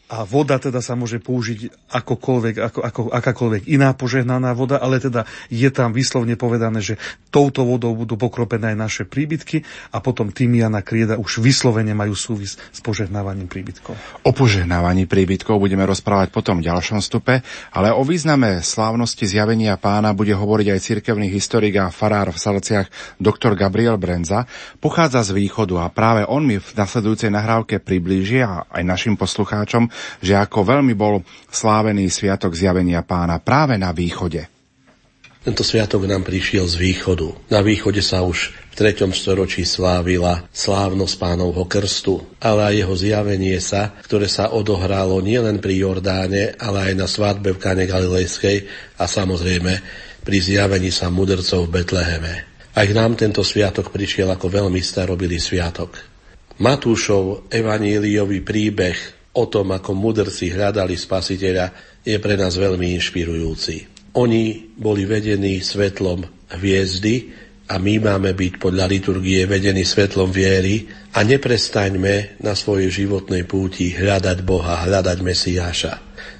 [0.08, 5.28] a voda teda sa môže použiť akokoľvek, ako, ako, akákoľvek iná požehnaná voda, ale teda
[5.52, 6.96] je tam vyslovne povedané, že
[7.28, 12.56] touto vodou budú pokropené aj naše príbytky a potom Tymiana Krieda už vyslovene majú súvis
[12.56, 13.92] s požehnávaním príbytkov.
[14.24, 17.44] O požehnávaní príbytkov budeme rozprávať potom v ďalšom stupe,
[17.76, 22.88] ale o význame slávnosti zjavenia pána bude hovoriť aj cirkevný historik a farár v Salciach
[23.20, 23.52] dr.
[23.60, 24.48] Gabriel Brenza.
[24.80, 29.97] Pochádza z východu a práve on mi v nasledujúcej nahrávke priblíži a aj našim poslucháčom,
[30.20, 34.58] že ako veľmi bol slávený sviatok zjavenia pána práve na východe.
[35.38, 37.48] Tento sviatok nám prišiel z východu.
[37.48, 39.08] Na východe sa už v 3.
[39.16, 45.88] storočí slávila slávnosť pánovho krstu, ale aj jeho zjavenie sa, ktoré sa odohralo nielen pri
[45.88, 48.68] Jordáne, ale aj na svadbe v Kane Galilejskej
[49.00, 49.72] a samozrejme
[50.20, 52.34] pri zjavení sa mudrcov v Betleheme.
[52.76, 55.96] Aj nám tento sviatok prišiel ako veľmi starobilý sviatok.
[56.60, 63.98] Matúšov evaníliový príbeh o tom, ako mudrci hľadali spasiteľa, je pre nás veľmi inšpirujúci.
[64.16, 66.24] Oni boli vedení svetlom
[66.56, 67.30] hviezdy
[67.68, 73.92] a my máme byť podľa liturgie vedení svetlom viery a neprestaňme na svojej životnej púti
[73.92, 75.94] hľadať Boha, hľadať Mesiáša.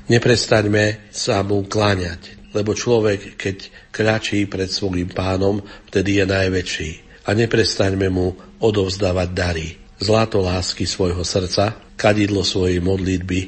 [0.09, 3.57] Neprestaňme sa mu kláňať, lebo človek, keď
[3.93, 5.61] kráčí pred svojim pánom,
[5.93, 6.91] vtedy je najväčší.
[7.29, 8.33] A neprestaňme mu
[8.65, 13.41] odovzdávať dary, zlato lásky svojho srdca, kadidlo svojej modlitby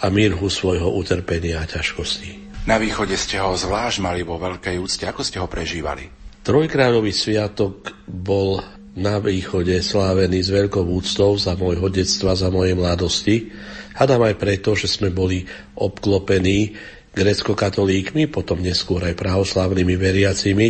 [0.00, 2.46] a mírhu svojho utrpenia a ťažkosti.
[2.70, 5.04] Na východe ste ho zvlášť mali vo veľkej úcte.
[5.06, 6.06] Ako ste ho prežívali?
[6.46, 8.62] Trojkráľový sviatok bol
[8.96, 13.50] na východe slávený s veľkou úctou za môjho detstva, za mojej mladosti.
[13.98, 15.44] Hadám aj preto, že sme boli
[15.76, 16.74] obklopení
[17.16, 20.66] grecko-katolíkmi, potom neskôr aj pravoslavnými veriacimi,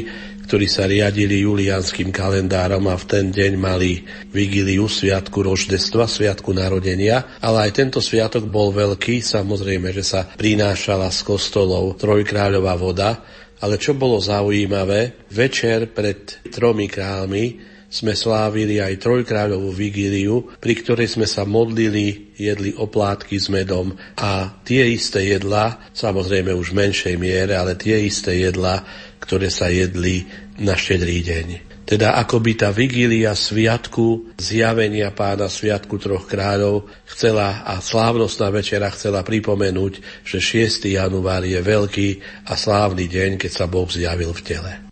[0.47, 7.37] ktorí sa riadili julianským kalendárom a v ten deň mali vigíliu Sviatku roždestva, Sviatku narodenia,
[7.43, 13.11] ale aj tento sviatok bol veľký, samozrejme, že sa prinášala z kostolov trojkráľová voda,
[13.59, 21.17] ale čo bolo zaujímavé, večer pred tromi kráľmi sme slávili aj trojkráľovú vigíliu, pri ktorej
[21.17, 27.15] sme sa modlili, jedli oplátky s medom a tie isté jedla, samozrejme už v menšej
[27.17, 28.85] miere, ale tie isté jedla
[29.27, 30.29] ktoré sa jedli
[30.63, 31.49] na štedrý deň.
[31.87, 39.23] Teda akoby tá vigília sviatku, zjavenia pána sviatku troch kráľov chcela a slávnostná večera chcela
[39.23, 40.91] pripomenúť, že 6.
[40.91, 42.09] január je veľký
[42.51, 44.86] a slávny deň, keď sa Boh zjavil v tele.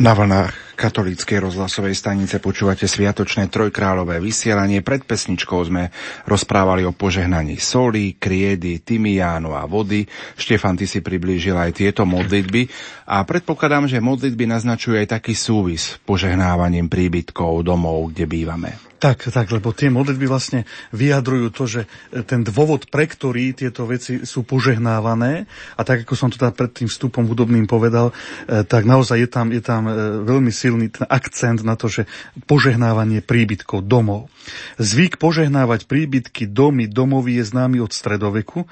[0.00, 4.80] Na vlnách katolíckej rozhlasovej stanice počúvate sviatočné trojkráľové vysielanie.
[4.80, 5.92] Pred pesničkou sme
[6.24, 10.08] rozprávali o požehnaní soli, kriedy, tymiánu a vody.
[10.40, 12.64] Štefan, ty si priblížil aj tieto modlitby
[13.12, 18.89] a predpokladám, že modlitby naznačujú aj taký súvis požehnávaním príbytkov domov, kde bývame.
[19.00, 21.88] Tak, tak, lebo tie modlitby vlastne vyjadrujú to, že
[22.28, 26.68] ten dôvod, pre ktorý tieto veci sú požehnávané, a tak ako som to teda pred
[26.68, 28.12] tým vstupom hudobným povedal,
[28.44, 32.04] e, tak naozaj je tam, je tam e, veľmi silný ten akcent na to, že
[32.44, 34.28] požehnávanie príbytkov domov.
[34.76, 38.68] Zvyk požehnávať príbytky, domy, domovy je známy od stredoveku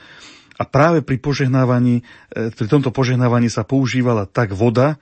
[0.60, 2.04] a práve pri požehnávaní,
[2.36, 5.00] e, pri tomto požehnávaní sa používala tak voda,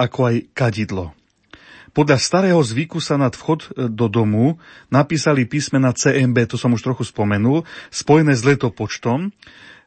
[0.00, 1.12] ako aj kadidlo.
[1.92, 4.56] Podľa starého zvyku sa nad vchod e, do domu
[4.88, 9.28] napísali písmena CMB, to som už trochu spomenul, spojené s letopočtom.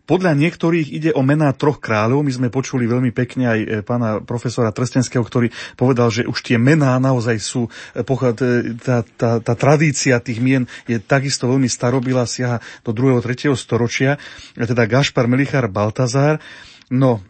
[0.06, 2.22] Podľa niektorých ide o mená troch kráľov.
[2.22, 6.62] My sme počuli veľmi pekne aj e, pána profesora Trstenského, ktorý povedal, že už tie
[6.62, 8.02] mená naozaj sú, e,
[8.86, 13.18] tá, tá, tá tradícia tých mien je takisto veľmi starobilá, siaha do 2.
[13.18, 13.58] 3.
[13.58, 14.22] storočia,
[14.54, 16.38] teda Gašpar, Melichar, Baltazár.
[16.94, 17.26] No,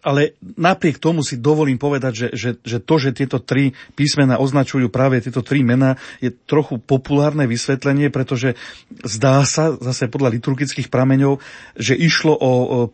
[0.00, 4.86] ale napriek tomu si dovolím povedať, že, že, že to, že tieto tri písmena označujú
[4.88, 8.54] práve tieto tri mená, je trochu populárne vysvetlenie, pretože
[9.02, 11.42] zdá sa, zase podľa liturgických prameňov,
[11.74, 12.50] že išlo o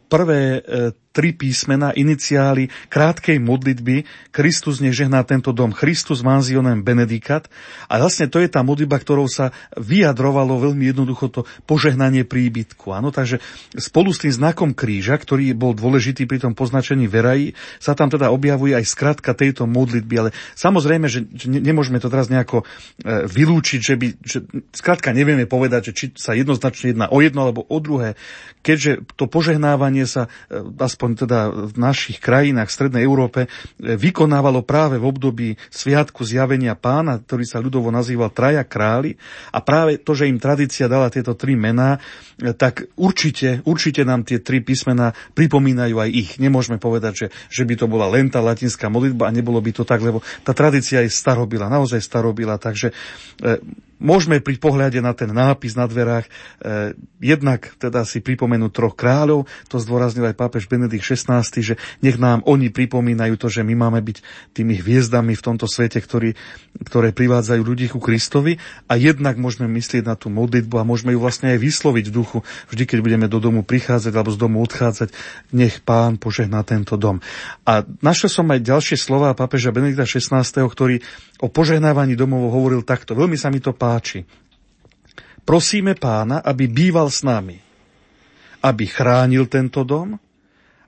[0.08, 0.60] prvé e,
[1.16, 4.04] tri písmena, iniciály krátkej modlitby
[4.36, 7.48] Kristus nežehná tento dom, Christus manzionem benedicat.
[7.88, 12.92] A vlastne to je tá modlitba, ktorou sa vyjadrovalo veľmi jednoducho to požehnanie príbytku.
[12.92, 13.40] Áno, takže
[13.72, 18.28] spolu s tým znakom kríža, ktorý bol dôležitý pri tom poznačení verají, sa tam teda
[18.28, 20.14] objavuje aj skratka tejto modlitby.
[20.20, 24.38] Ale samozrejme, že nemôžeme to teraz nejako e, vylúčiť, že by, že,
[24.74, 28.18] skratka nevieme povedať, či sa jednoznačne jedná o jedno alebo o druhé,
[28.66, 33.94] keďže to požehnávanie sa e, aspoň aspoň teda v našich krajinách v Strednej Európe, e,
[33.94, 39.14] vykonávalo práve v období Sviatku zjavenia pána, ktorý sa ľudovo nazýval Traja králi.
[39.54, 42.02] A práve to, že im tradícia dala tieto tri mená,
[42.42, 46.30] e, tak určite, určite nám tie tri písmená pripomínajú aj ich.
[46.42, 49.86] Nemôžeme povedať, že, že by to bola len tá latinská modlitba a nebolo by to
[49.86, 52.58] tak, lebo tá tradícia je starobila, naozaj starobila.
[52.58, 53.62] Takže e,
[53.96, 59.48] Môžeme pri pohľade na ten nápis na dverách eh, jednak teda si pripomenúť troch kráľov,
[59.72, 64.04] to zdôraznil aj pápež Benedikt XVI, že nech nám oni pripomínajú to, že my máme
[64.04, 64.20] byť
[64.52, 66.36] tými hviezdami v tomto svete, ktorý,
[66.84, 71.20] ktoré privádzajú ľudí ku Kristovi a jednak môžeme myslieť na tú modlitbu a môžeme ju
[71.20, 72.38] vlastne aj vysloviť v duchu,
[72.68, 75.08] vždy keď budeme do domu prichádzať alebo z domu odchádzať,
[75.56, 77.24] nech pán požehná tento dom.
[77.64, 81.00] A našiel som aj ďalšie slova pápeža Benedikta XVI, ktorý
[81.40, 83.12] o požehnávaní domov hovoril takto.
[83.12, 84.24] Veľmi sa mi to páči.
[85.46, 87.62] Prosíme pána, aby býval s nami,
[88.66, 90.18] aby chránil tento dom,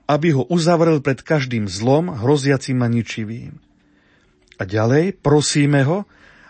[0.09, 3.55] aby ho uzavrel pred každým zlom, hroziacim a ničivým.
[4.59, 6.03] A ďalej prosíme ho,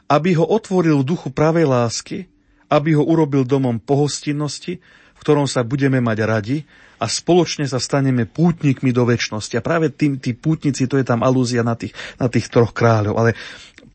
[0.09, 2.25] aby ho otvoril v duchu pravej lásky,
[2.71, 4.81] aby ho urobil domom pohostinnosti,
[5.13, 6.57] v ktorom sa budeme mať radi
[6.99, 9.55] a spoločne sa staneme pútnikmi do väčšnosti.
[9.59, 13.15] A práve tým, tí pútnici, to je tam alúzia na tých, na tých troch kráľov.
[13.19, 13.31] Ale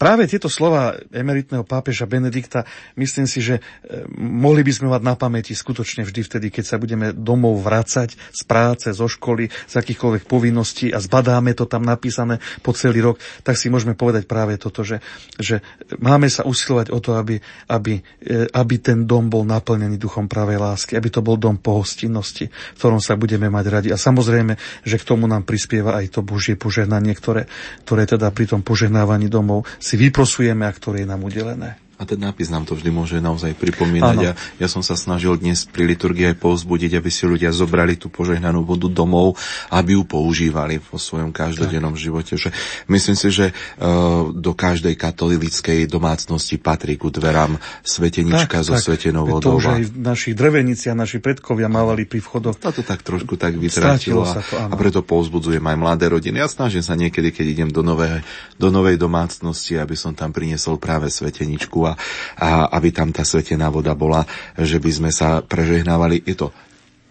[0.05, 2.69] práve tieto slova emeritného pápeža Benedikta,
[3.01, 6.77] myslím si, že e, mohli by sme mať na pamäti skutočne vždy vtedy, keď sa
[6.77, 12.37] budeme domov vracať z práce, zo školy, z akýchkoľvek povinností a zbadáme to tam napísané
[12.61, 15.01] po celý rok, tak si môžeme povedať práve toto, že,
[15.41, 15.65] že
[15.97, 17.41] máme sa usilovať o to, aby,
[17.73, 17.97] aby,
[18.29, 22.77] e, aby ten dom bol naplnený duchom pravej lásky, aby to bol dom pohostinnosti, v
[22.77, 23.89] ktorom sa budeme mať radi.
[23.89, 27.49] A samozrejme, že k tomu nám prispieva aj to Božie požehnanie, ktoré,
[27.89, 31.84] ktoré teda pri tom požehnávaní domov si vyprosujeme a ktoré je nám udelené.
[32.05, 34.17] A ten nápis nám to vždy môže naozaj pripomínať.
[34.21, 38.13] Ja, ja som sa snažil dnes pri liturgii aj povzbudiť, aby si ľudia zobrali tú
[38.13, 39.41] požehnanú vodu domov,
[39.73, 42.03] aby ju používali vo svojom každodennom tak.
[42.05, 42.37] živote.
[42.37, 42.53] Že
[42.93, 48.85] myslím si, že uh, do každej katolíckej domácnosti patrí ku dverám svetenička tak, so tak.
[48.85, 49.57] svetenou vodou.
[49.57, 52.61] To už aj naši drevenici a naši predkovia mávali pri vchodoch.
[52.61, 54.29] To tak trošku tak vytratilo.
[54.29, 56.45] A, to, a preto povzbudzujem aj mladé rodiny.
[56.45, 58.21] Ja snažím sa niekedy, keď idem do novej,
[58.61, 61.94] do novej domácnosti, aby som tam priniesol práve sveteničku a,
[62.39, 64.27] a aby tam tá svetená voda bola,
[64.59, 66.23] že by sme sa prežehnávali.
[66.27, 66.49] Je to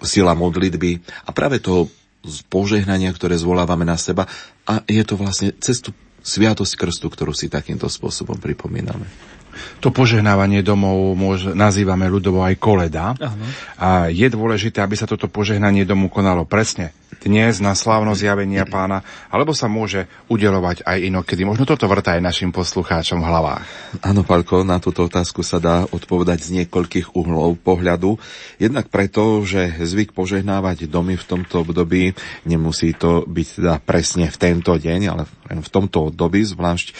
[0.03, 1.87] sila modlitby a práve to
[2.47, 4.27] požehnania, ktoré zvolávame na seba
[4.63, 5.91] a je to vlastne cestu
[6.23, 9.03] sviatosť krstu, ktorú si takýmto spôsobom pripomíname.
[9.83, 13.13] To požehnávanie domov môže, nazývame ľudovo aj koleda.
[13.13, 13.37] Aha.
[13.77, 19.05] A je dôležité, aby sa toto požehnanie domu konalo presne dnes na slávnosť zjavenia pána,
[19.29, 21.45] alebo sa môže udelovať aj inokedy.
[21.45, 23.65] Možno toto vrta aj našim poslucháčom v hlavách.
[24.01, 28.17] Áno, Palko, na túto otázku sa dá odpovedať z niekoľkých uhlov pohľadu.
[28.57, 32.15] Jednak preto, že zvyk požehnávať domy v tomto období
[32.47, 36.93] nemusí to byť teda presne v tento deň, ale v tomto období zvlášť e,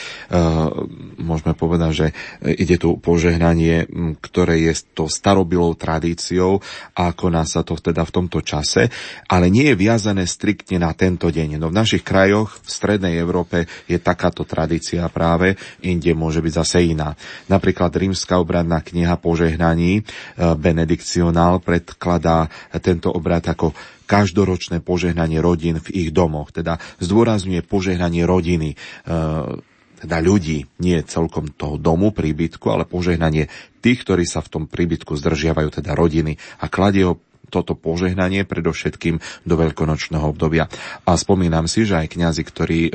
[1.23, 2.07] môžeme povedať, že
[2.43, 3.87] ide tu požehnanie,
[4.21, 6.61] ktoré je to starobilou tradíciou
[6.93, 8.91] a koná sa to teda v tomto čase,
[9.31, 11.55] ale nie je viazané striktne na tento deň.
[11.55, 16.91] No v našich krajoch v strednej Európe je takáto tradícia práve, inde môže byť zase
[16.91, 17.15] iná.
[17.47, 20.01] Napríklad rímska obradná kniha požehnaní e,
[20.59, 22.51] Benedikcionál predkladá
[22.83, 23.71] tento obrad ako
[24.03, 26.51] každoročné požehnanie rodín v ich domoch.
[26.51, 29.15] Teda zdôrazňuje požehnanie rodiny, e,
[30.03, 33.47] teda ľudí, nie celkom toho domu, príbytku, ale požehnanie
[33.79, 39.45] tých, ktorí sa v tom príbytku zdržiavajú, teda rodiny a kladie ho toto požehnanie predovšetkým
[39.45, 40.69] do veľkonočného obdobia.
[41.07, 42.91] A spomínam si, že aj kňazi, ktorí e,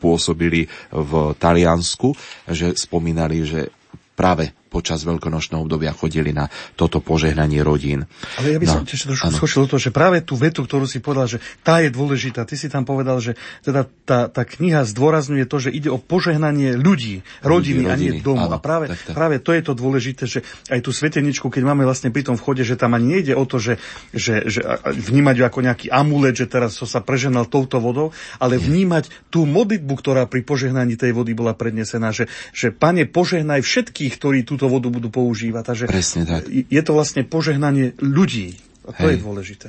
[0.00, 2.14] pôsobili v Taliansku,
[2.48, 3.72] že spomínali, že
[4.12, 8.08] práve počas veľkonočného obdobia chodili na toto požehnanie rodín.
[8.40, 10.88] Ale ja by som no, tiež trošku skočil do toho, že práve tú vetu, ktorú
[10.88, 12.48] si povedal, že tá je dôležitá.
[12.48, 16.80] Ty si tam povedal, že teda tá, tá kniha zdôrazňuje to, že ide o požehnanie
[16.80, 18.48] ľudí, rodiny, ľudí, a nie domu.
[18.48, 19.14] Áno, a práve, tak, tak.
[19.14, 20.40] práve to je to dôležité, že
[20.72, 23.60] aj tú sveteničku, keď máme vlastne pri tom vchode, že tam ani nejde o to,
[23.60, 23.76] že,
[24.14, 28.56] že, že vnímať ju ako nejaký amulet, že teraz som sa preženal touto vodou, ale
[28.56, 34.12] vnímať tú modlitbu, ktorá pri požehnaní tej vody bola prednesená, že, že pane, požehnaj všetkých,
[34.16, 35.62] ktorí túto túto vodu budú používať.
[35.66, 36.46] Takže Presne tak.
[36.46, 38.54] Je to vlastne požehnanie ľudí.
[38.86, 39.18] A to Hej.
[39.18, 39.68] je dôležité.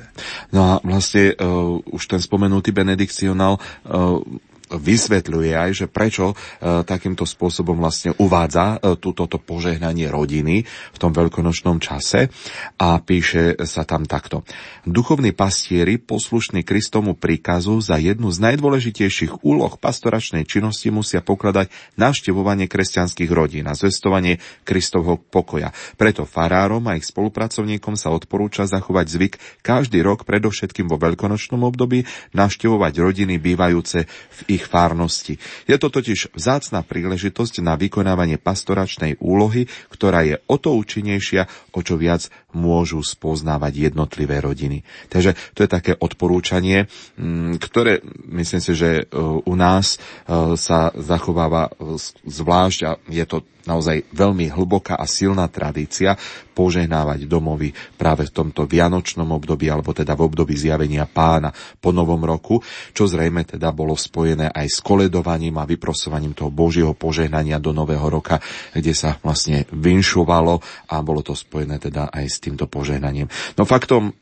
[0.54, 4.22] No a vlastne uh, už ten spomenutý benedikcionál uh,
[4.76, 6.34] vysvetľuje aj, že prečo e,
[6.82, 12.30] takýmto spôsobom vlastne uvádza e, túto požehnanie rodiny v tom veľkonočnom čase
[12.78, 14.42] a píše sa tam takto.
[14.84, 22.66] Duchovní pastieri, poslušní Kristomu príkazu za jednu z najdôležitejších úloh pastoračnej činnosti musia pokladať navštevovanie
[22.68, 25.72] kresťanských rodín a zvestovanie Kristovho pokoja.
[25.96, 32.04] Preto farárom a ich spolupracovníkom sa odporúča zachovať zvyk každý rok, predovšetkým vo veľkonočnom období,
[32.36, 35.36] navštevovať rodiny bývajúce v ich ich fárnosti.
[35.68, 41.44] Je to totiž vzácna príležitosť na vykonávanie pastoračnej úlohy, ktorá je o to účinnejšia,
[41.76, 44.86] o čo viac môžu spoznávať jednotlivé rodiny.
[45.10, 46.86] Takže to je také odporúčanie,
[47.18, 48.00] mm, ktoré
[48.30, 49.04] myslím si, že e,
[49.44, 51.74] u nás e, sa zachováva
[52.24, 56.14] zvlášť a je to naozaj veľmi hlboká a silná tradícia
[56.54, 61.50] požehnávať domovy práve v tomto vianočnom období, alebo teda v období zjavenia pána
[61.82, 62.62] po novom roku,
[62.94, 68.06] čo zrejme teda bolo spojené aj s koledovaním a vyprosovaním toho Božieho požehnania do nového
[68.06, 68.38] roka,
[68.70, 73.26] kde sa vlastne vinšovalo a bolo to spojené teda aj s týmto požehnaním.
[73.56, 74.12] No faktom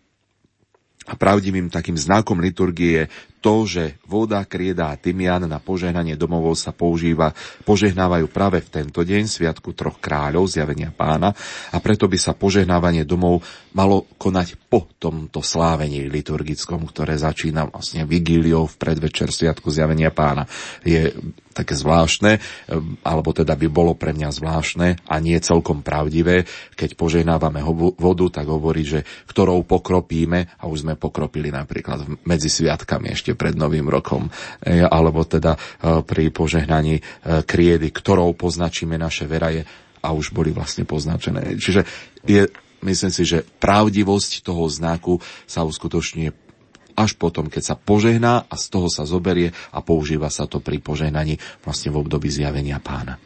[1.03, 3.05] a pravdivým takým znakom liturgie je
[3.43, 7.35] to, že voda, krieda a tymian na požehnanie domovov sa používa,
[7.67, 11.35] požehnávajú práve v tento deň, Sviatku troch kráľov, zjavenia pána,
[11.75, 13.43] a preto by sa požehnávanie domov
[13.75, 20.47] malo konať po tomto slávení liturgickom, ktoré začína vlastne vigíliou v predvečer Sviatku zjavenia pána.
[20.87, 21.11] Je
[21.53, 22.41] také zvláštne,
[23.05, 27.61] alebo teda by bolo pre mňa zvláštne a nie celkom pravdivé, keď požehnávame
[27.97, 33.41] vodu, tak hovorí, že ktorou pokropíme, a už sme pokropili napríklad medzi sviatkami ešte ešte
[33.41, 34.29] pred Novým rokom,
[34.61, 37.03] e, alebo teda e, pri požehnaní e,
[37.49, 39.65] kriedy, ktorou poznačíme naše veraje
[40.05, 41.57] a už boli vlastne poznačené.
[41.57, 41.89] Čiže
[42.29, 42.53] je,
[42.85, 45.17] myslím si, že pravdivosť toho znaku
[45.49, 46.31] sa uskutočňuje
[46.93, 50.77] až potom, keď sa požehná a z toho sa zoberie a používa sa to pri
[50.77, 53.17] požehnaní vlastne v období zjavenia pána.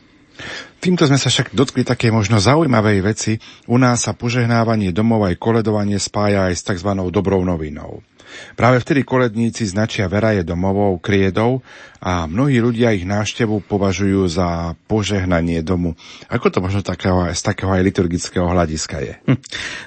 [0.78, 3.32] Týmto sme sa však dotkli také možno zaujímavej veci.
[3.66, 6.94] U nás sa požehnávanie domov aj koledovanie spája aj s tzv.
[7.10, 8.06] dobrou novinou.
[8.54, 11.62] Práve vtedy koledníci značia veraje domovou, kriedou
[12.00, 15.98] a mnohí ľudia ich návštevu považujú za požehnanie domu.
[16.28, 19.14] Ako to možno takého, z takého aj liturgického hľadiska je?
[19.26, 19.38] Hm.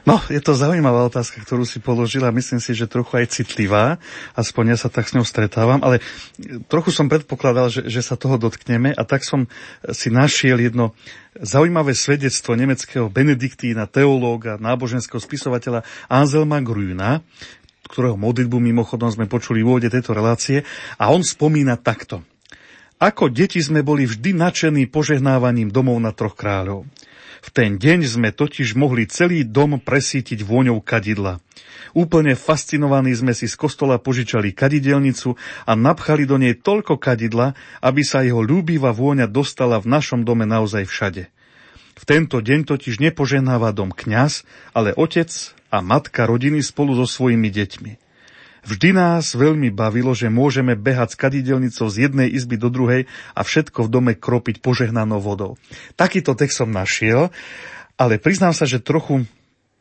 [0.09, 2.33] No, je to zaujímavá otázka, ktorú si položila.
[2.33, 4.01] Myslím si, že trochu aj citlivá.
[4.35, 5.79] Aspoň ja sa tak s ňou stretávam.
[5.85, 6.03] Ale
[6.67, 9.45] trochu som predpokladal, že, že sa toho dotkneme a tak som
[9.93, 10.97] si našiel jedno
[11.39, 17.21] zaujímavé svedectvo nemeckého benediktína, teológa, náboženského spisovateľa Anselma Grüna,
[17.89, 20.61] ktorého modlitbu mimochodom sme počuli v úvode tejto relácie
[21.01, 22.21] a on spomína takto.
[23.01, 26.85] Ako deti sme boli vždy nadšení požehnávaním domov na troch kráľov.
[27.39, 31.39] V ten deň sme totiž mohli celý dom presítiť vôňou kadidla.
[31.95, 38.01] Úplne fascinovaní sme si z kostola požičali kadidelnicu a napchali do nej toľko kadidla, aby
[38.03, 41.31] sa jeho ľúbivá vôňa dostala v našom dome naozaj všade.
[41.99, 44.43] V tento deň totiž nepoženáva dom kňaz,
[44.75, 45.31] ale otec
[45.69, 47.91] a matka rodiny spolu so svojimi deťmi.
[48.59, 53.41] Vždy nás veľmi bavilo, že môžeme behať s kadidelnicou z jednej izby do druhej a
[53.41, 55.55] všetko v dome kropiť požehnanou vodou.
[55.95, 57.31] Takýto text som našiel,
[57.95, 59.23] ale priznám sa, že trochu,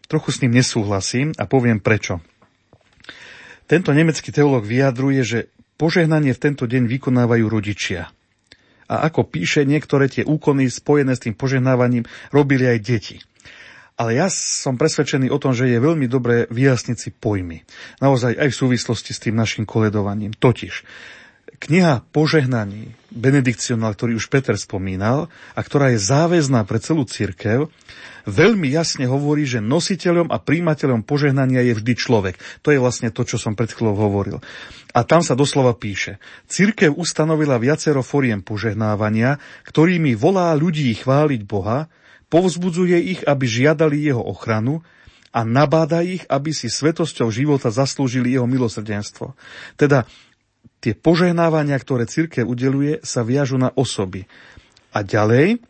[0.06, 2.22] trochu s ním nesúhlasím a poviem prečo.
[3.68, 5.38] Tento nemecký teológ vyjadruje, že
[5.76, 8.08] požehnanie v tento deň vykonávajú rodičia.
[8.88, 13.16] A ako píše, niektoré tie úkony spojené s tým požehnávaním robili aj deti.
[13.98, 17.66] Ale ja som presvedčený o tom, že je veľmi dobré vyjasniť si pojmy.
[17.98, 20.30] Naozaj aj v súvislosti s tým našim koledovaním.
[20.38, 20.86] Totiž,
[21.58, 25.26] kniha Požehnaní, benedikcionál, ktorý už Peter spomínal
[25.58, 27.66] a ktorá je záväzná pre celú církev,
[28.28, 32.36] veľmi jasne hovorí, že nositeľom a príjimateľom požehnania je vždy človek.
[32.62, 34.38] To je vlastne to, čo som pred chvíľou hovoril.
[34.94, 36.22] A tam sa doslova píše.
[36.46, 41.90] Církev ustanovila viacero foriem požehnávania, ktorými volá ľudí chváliť Boha,
[42.28, 44.84] povzbudzuje ich, aby žiadali jeho ochranu
[45.32, 49.36] a nabáda ich, aby si svetosťou života zaslúžili jeho milosrdenstvo.
[49.76, 50.08] Teda
[50.80, 54.24] tie požehnávania, ktoré církev udeluje, sa viažu na osoby.
[54.92, 55.60] A ďalej,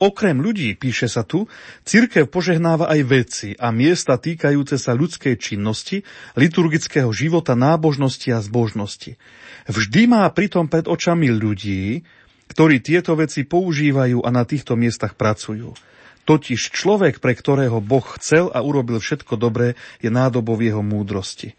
[0.00, 1.44] Okrem ľudí, píše sa tu,
[1.84, 6.08] cirkev požehnáva aj veci a miesta týkajúce sa ľudskej činnosti,
[6.40, 9.20] liturgického života, nábožnosti a zbožnosti.
[9.68, 12.08] Vždy má pritom pred očami ľudí,
[12.50, 15.78] ktorí tieto veci používajú a na týchto miestach pracujú.
[16.26, 21.54] Totiž človek, pre ktorého Boh chcel a urobil všetko dobré, je nádobou jeho múdrosti.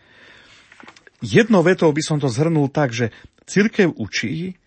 [1.24, 3.16] Jednou vetou by som to zhrnul tak, že
[3.48, 4.60] cirkev učí,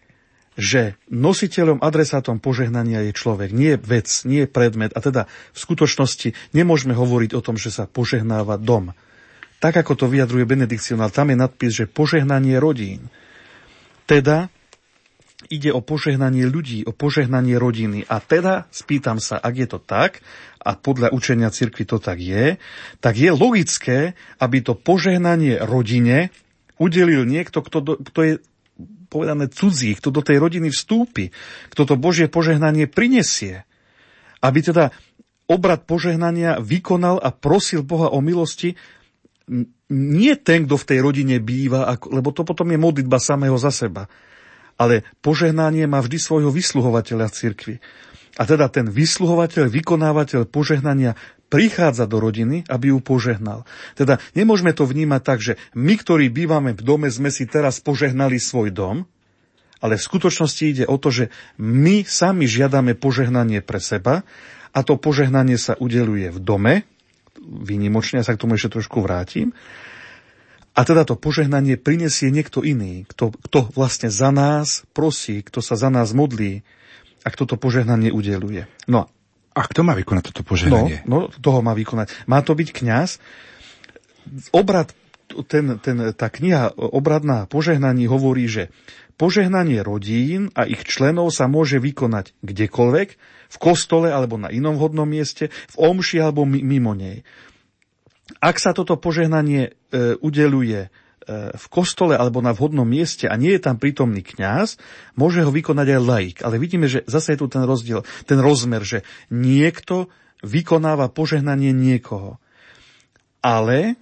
[0.55, 4.95] že nositeľom, adresátom požehnania je človek, nie vec, nie predmet.
[4.95, 8.95] A teda v skutočnosti nemôžeme hovoriť o tom, že sa požehnáva dom.
[9.59, 13.11] Tak ako to vyjadruje Benedikcionál, tam je nadpis, že požehnanie rodín.
[14.07, 14.53] Teda
[15.55, 18.03] ide o požehnanie ľudí, o požehnanie rodiny.
[18.11, 20.19] A teda spýtam sa, ak je to tak,
[20.65, 22.57] a podľa učenia cirkvi to tak je,
[22.99, 26.33] tak je logické, aby to požehnanie rodine
[26.81, 28.33] udelil niekto, kto, do, kto je
[29.13, 31.31] povedané cudzí, kto do tej rodiny vstúpi,
[31.71, 33.69] kto to Božie požehnanie prinesie.
[34.41, 34.91] Aby teda
[35.47, 38.75] obrad požehnania vykonal a prosil Boha o milosti
[39.93, 44.09] nie ten, kto v tej rodine býva, lebo to potom je modlitba samého za seba,
[44.81, 47.79] ale požehnanie má vždy svojho vysluhovateľa cirkvi.
[48.35, 51.14] A teda ten vysluhovateľ, vykonávateľ požehnania
[51.47, 53.62] prichádza do rodiny, aby ju požehnal.
[53.95, 58.43] Teda nemôžeme to vnímať tak, že my, ktorí bývame v dome, sme si teraz požehnali
[58.43, 59.07] svoj dom,
[59.79, 61.25] ale v skutočnosti ide o to, že
[61.62, 64.27] my sami žiadame požehnanie pre seba
[64.75, 66.75] a to požehnanie sa udeluje v dome,
[67.39, 69.55] výnimočne, ja sa k tomu ešte trošku vrátim,
[70.75, 75.79] a teda to požehnanie prinesie niekto iný, kto, kto vlastne za nás prosí, kto sa
[75.79, 76.66] za nás modlí
[77.22, 78.66] a kto to požehnanie udeluje.
[78.91, 79.07] No
[79.55, 81.07] a kto má vykonať toto požehnanie?
[81.07, 82.27] No, no toho má vykonať.
[82.27, 83.22] Má to byť kňaz.
[84.51, 84.91] Obrad,
[85.47, 88.75] ten, ten, tá kniha obradná požehnaní hovorí, že
[89.14, 93.09] požehnanie rodín a ich členov sa môže vykonať kdekoľvek,
[93.55, 97.22] v kostole alebo na inom vhodnom mieste, v omši alebo mimo nej.
[98.41, 100.91] Ak sa toto požehnanie e, udeluje e,
[101.53, 104.81] v kostole alebo na vhodnom mieste a nie je tam prítomný kňaz,
[105.16, 106.37] môže ho vykonať aj laik.
[106.41, 110.09] Ale vidíme, že zase je tu ten rozdiel, ten rozmer, že niekto
[110.41, 112.41] vykonáva požehnanie niekoho.
[113.45, 114.01] Ale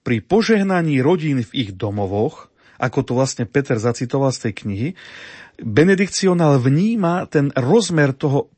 [0.00, 2.48] pri požehnaní rodín v ich domovoch,
[2.80, 4.88] ako to vlastne Peter zacitoval z tej knihy,
[5.60, 8.48] benedikcionál vníma ten rozmer toho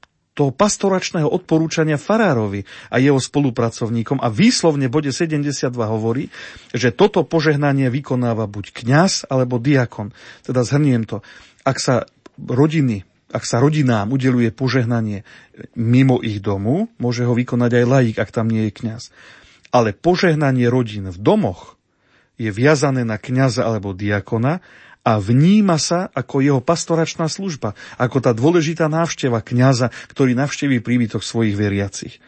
[0.40, 6.32] toho pastoračného odporúčania farárovi a jeho spolupracovníkom a výslovne v bode 72 hovorí,
[6.72, 10.16] že toto požehnanie vykonáva buď kňaz alebo diakon.
[10.40, 11.20] Teda zhrniem to.
[11.68, 12.08] Ak sa
[12.40, 15.22] rodiny ak sa rodinám udeluje požehnanie
[15.78, 19.02] mimo ich domu, môže ho vykonať aj laik, ak tam nie je kňaz.
[19.70, 21.78] Ale požehnanie rodín v domoch
[22.42, 24.58] je viazané na kňaza alebo diakona
[25.00, 31.24] a vníma sa ako jeho pastoračná služba, ako tá dôležitá návšteva kňaza, ktorý navšteví príbytok
[31.24, 32.20] svojich veriacich.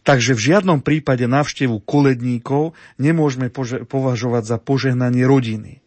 [0.00, 3.52] Takže v žiadnom prípade návštevu koledníkov nemôžeme
[3.84, 5.84] považovať za požehnanie rodiny.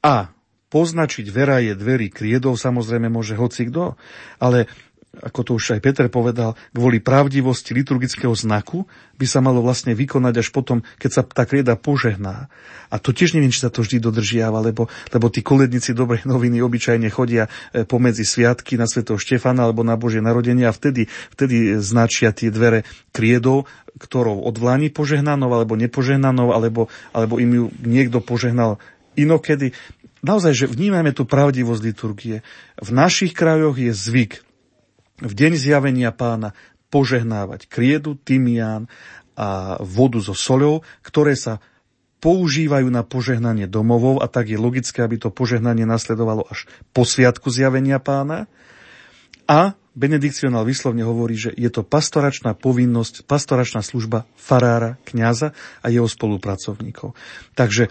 [0.00, 0.30] A
[0.70, 3.98] poznačiť vera je dverí kriedov samozrejme môže hoci kto,
[4.38, 4.70] ale
[5.10, 8.86] ako to už aj Peter povedal, kvôli pravdivosti liturgického znaku
[9.18, 12.46] by sa malo vlastne vykonať až potom, keď sa tá krieda požehná.
[12.94, 16.62] A to tiež neviem, či sa to vždy dodržiava, lebo, lebo tí koledníci dobrej noviny
[16.62, 21.82] obyčajne chodia e, pomedzi sviatky na Svetého Štefana alebo na Božie narodenie a vtedy, vtedy
[21.82, 23.66] značia tie dvere kriedou,
[23.98, 28.78] ktorou odvláni požehnanou alebo nepožehnanou, alebo, alebo im ju niekto požehnal
[29.18, 29.74] inokedy.
[30.22, 32.46] Naozaj, že vnímame tú pravdivosť liturgie.
[32.78, 34.46] V našich krajoch je zvyk
[35.20, 36.56] v deň zjavenia pána
[36.90, 38.90] požehnávať kriedu, tymián
[39.38, 41.62] a vodu so soľou, ktoré sa
[42.20, 47.48] používajú na požehnanie domovov a tak je logické, aby to požehnanie nasledovalo až po sviatku
[47.48, 48.44] zjavenia pána.
[49.48, 55.50] A benedikcionál vyslovne hovorí, že je to pastoračná povinnosť, pastoračná služba farára, kňaza
[55.82, 57.18] a jeho spolupracovníkov.
[57.58, 57.90] Takže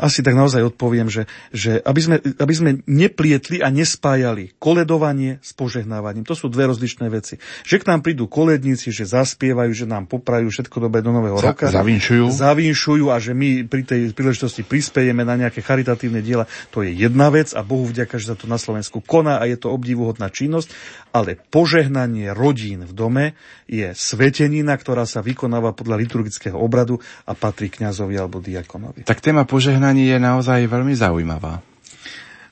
[0.00, 5.52] asi tak naozaj odpoviem, že, že aby, sme, aby sme neplietli a nespájali koledovanie s
[5.52, 6.24] požehnávaním.
[6.24, 7.36] To sú dve rozličné veci.
[7.66, 11.52] Že k nám prídu koledníci, že zaspievajú, že nám poprajú všetko dobré do nového Za,
[11.52, 11.66] roka.
[11.68, 12.32] Zavinšujú.
[12.32, 16.48] Zavinšujú a že my pri tej príležitosti prispejeme na nejaké charitatívne diela.
[16.72, 19.58] To je jedna vec a Bohu vďaka, že sa to na Slovensku koná a je
[19.60, 20.75] to obdivuhodná činnosť.
[21.14, 23.24] Ale požehnanie rodín v dome
[23.64, 29.08] je svetenina, ktorá sa vykonáva podľa liturgického obradu a patrí kňazovi alebo diakonovi.
[29.08, 31.75] Tak téma požehnania požehnaní je naozaj veľmi zaujímavá.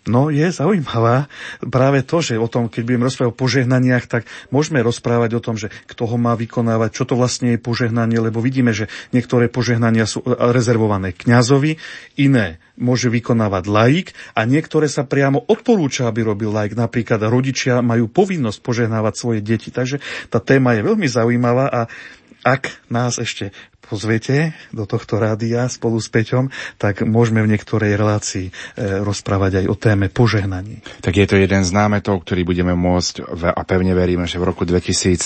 [0.04, 1.32] No, je zaujímavá
[1.64, 5.56] práve to, že o tom, keď budeme rozprávať o požehnaniach, tak môžeme rozprávať o tom,
[5.56, 10.04] že kto ho má vykonávať, čo to vlastne je požehnanie, lebo vidíme, že niektoré požehnania
[10.04, 11.80] sú rezervované kňazovi,
[12.20, 16.74] iné môže vykonávať laik a niektoré sa priamo odporúča, aby robil laik.
[16.74, 19.70] Napríklad rodičia majú povinnosť požehnávať svoje deti.
[19.70, 21.80] Takže tá téma je veľmi zaujímavá a
[22.44, 23.50] ak nás ešte
[23.84, 26.48] pozvete do tohto rádia spolu s Peťom,
[26.80, 28.52] tak môžeme v niektorej relácii e,
[29.04, 30.80] rozprávať aj o téme požehnaní.
[31.04, 34.64] Tak je to jeden z námetov, ktorý budeme môcť a pevne veríme, že v roku
[34.64, 35.20] 2017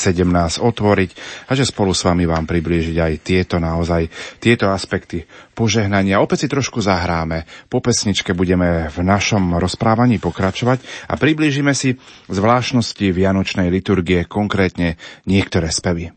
[0.58, 1.10] otvoriť
[1.46, 4.10] a že spolu s vami vám priblížiť aj tieto naozaj,
[4.42, 5.22] tieto aspekty
[5.54, 6.18] požehnania.
[6.18, 7.46] Opäť si trošku zahráme.
[7.70, 11.94] Po pesničke budeme v našom rozprávaní pokračovať a priblížime si
[12.26, 16.10] zvláštnosti Vianočnej liturgie, konkrétne niektoré spevy.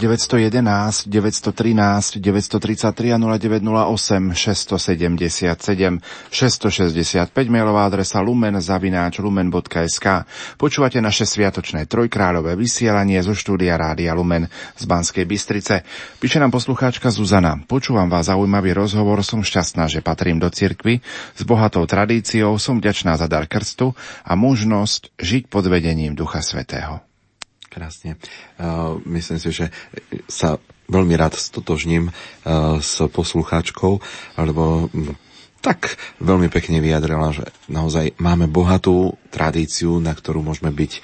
[0.00, 6.00] 0911 913 933 a 0908 677
[6.32, 10.24] 665 mailová adresa lumen zavináč lumen.sk
[10.56, 14.48] Počúvate naše sviatočné trojkráľové vysielanie zo štúdia Rádia Lumen
[14.80, 15.84] z Banskej Bystrice.
[16.16, 17.60] Píše nám poslucháčka Zuzana.
[17.68, 21.04] Počúvam vás zaujímavý rozhovor, som šťastná, že patrím do cirkvy.
[21.36, 23.92] S bohatou tradíciou som vďačná za dar krstu
[24.24, 27.09] a možnosť žiť pod vedením Ducha Svetého.
[27.70, 28.18] Krásne.
[28.58, 29.66] Uh, myslím si, že
[30.26, 30.58] sa
[30.90, 34.02] veľmi rád stotožním uh, s poslucháčkou,
[34.34, 34.90] alebo
[35.60, 41.00] tak veľmi pekne vyjadrila, že naozaj máme bohatú tradíciu, na ktorú môžeme byť e,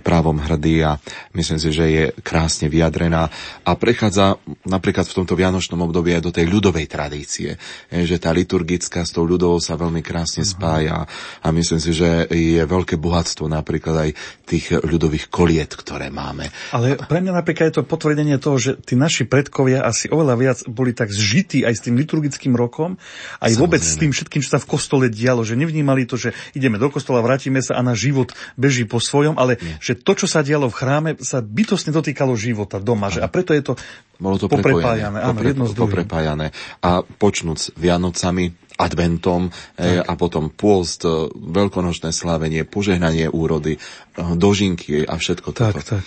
[0.00, 0.96] právom hrdí a
[1.36, 3.28] myslím si, že je krásne vyjadrená
[3.62, 7.60] a prechádza napríklad v tomto vianočnom období aj do tej ľudovej tradície,
[7.92, 10.50] že tá liturgická s tou ľudovou sa veľmi krásne mhm.
[10.50, 10.98] spája
[11.44, 14.10] a myslím si, že je veľké bohatstvo napríklad aj
[14.48, 16.48] tých ľudových koliet, ktoré máme.
[16.72, 20.58] Ale pre mňa napríklad je to potvrdenie toho, že tí naši predkovia asi oveľa viac
[20.64, 22.96] boli tak zžití aj s tým liturgickým rokom,
[23.38, 23.60] aj Samozrejme.
[23.60, 26.88] vôbec s tým všetkým, čo sa v kostole dialo, že nevnímali to, že ideme do
[26.88, 29.76] kostola, vrátime sa a náš život beží po svojom, ale Nie.
[29.78, 33.10] že to, čo sa dialo v chráme, sa bytostne dotýkalo života doma.
[33.12, 33.72] Že, a preto je to
[34.18, 35.18] bolo to poprepájané.
[35.22, 36.46] Áno, popre, jedno z poprepájané.
[36.82, 43.80] A počnúc Vianocami, adventom e, a potom pôst, e, veľkonočné slávenie, požehnanie úrody, e,
[44.38, 46.02] dožinky a všetko tak, toto.
[46.02, 46.04] Tak.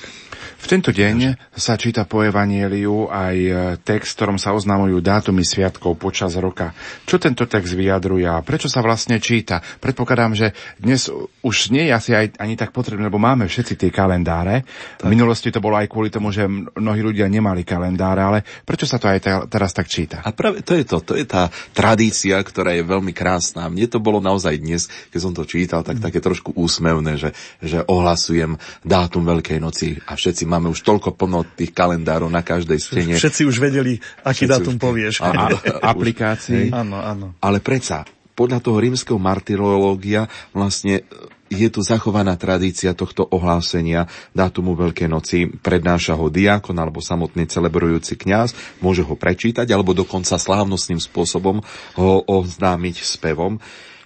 [0.62, 3.52] V tento deň sa číta po Evanieliu aj e,
[3.82, 6.78] text, ktorom sa oznamujú dátumy sviatkov počas roka.
[7.10, 9.58] Čo tento text vyjadruje a prečo sa vlastne číta?
[9.82, 11.10] Predpokladám, že dnes
[11.42, 14.62] už nie je asi aj, ani tak potrebné, lebo máme všetci tie kalendáre.
[15.02, 15.10] Tak.
[15.10, 19.02] V minulosti to bolo aj kvôli tomu, že mnohí ľudia nemali kalendáre, ale prečo sa
[19.02, 20.22] to aj teraz tak číta?
[20.22, 23.66] A práve to je to, to je tá tradícia, ktorá je veľmi krásna.
[23.66, 26.06] Mne to bolo naozaj dnes, keď som to čítal, tak mm.
[26.06, 27.34] také trošku úsmevné, že,
[27.66, 32.80] že ohlasujem dátum Veľkej noci a všetci máme už toľko plno tých kalendárov na každej
[32.84, 33.16] stene.
[33.16, 34.84] Všetci už vedeli, aký Všetci dátum už...
[34.84, 35.16] povieš.
[35.24, 35.46] A, a,
[35.96, 36.76] aplikácií.
[36.76, 37.40] Áno, áno.
[37.40, 38.04] Ale predsa,
[38.36, 41.08] podľa toho rímskeho martyrológia vlastne
[41.52, 45.52] je tu zachovaná tradícia tohto ohlásenia dátumu Veľkej noci.
[45.52, 51.60] Prednáša ho diakon alebo samotný celebrujúci kňaz, môže ho prečítať alebo dokonca slávnostným spôsobom
[52.00, 53.60] ho oznámiť spevom.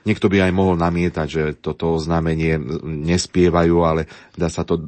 [0.06, 4.06] Niekto by aj mohol namietať, že toto oznámenie nespievajú, ale
[4.38, 4.86] dá sa to,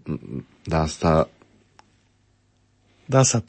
[0.65, 1.25] dá sa
[3.07, 3.39] Dá sa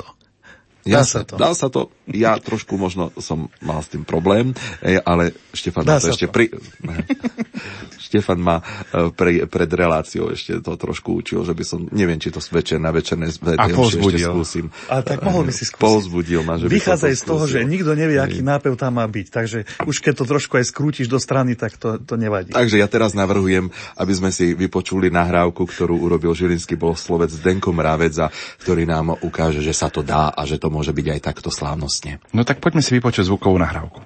[0.88, 0.96] to.
[0.96, 1.34] Dá, sa to.
[1.36, 1.82] Dá sa to.
[2.08, 4.56] Ja trošku možno som mal s tým problém,
[5.04, 6.32] ale Štefan dá to ešte to.
[6.32, 6.46] pri...
[8.08, 12.32] Štefan ma e, pre, pred reláciou ešte to trošku učil, že by som, neviem, či
[12.32, 14.72] to večer na večerné a ešte skúsim.
[14.88, 15.84] A tak mohol by si skúsiť.
[15.84, 19.26] Povzbudil ma, že Vychádzaj z toho, že nikto nevie, aký nápev tam má byť.
[19.28, 22.56] Takže už keď to trošku aj skrútiš do strany, tak to, to nevadí.
[22.56, 23.68] Takže ja teraz navrhujem,
[24.00, 28.32] aby sme si vypočuli nahrávku, ktorú urobil žilinský bohoslovec Zdenko Mravec,
[28.64, 32.22] ktorý nám ukáže, že sa to dá a že to môže byť aj takto slávnostne.
[32.30, 33.98] No tak poďme si vypočuť zvukovú nahrávku.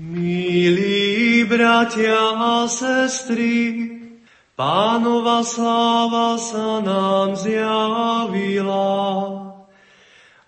[0.00, 3.92] Milí bratia a sestry,
[4.58, 8.98] Pánova sláva sa nám zjavila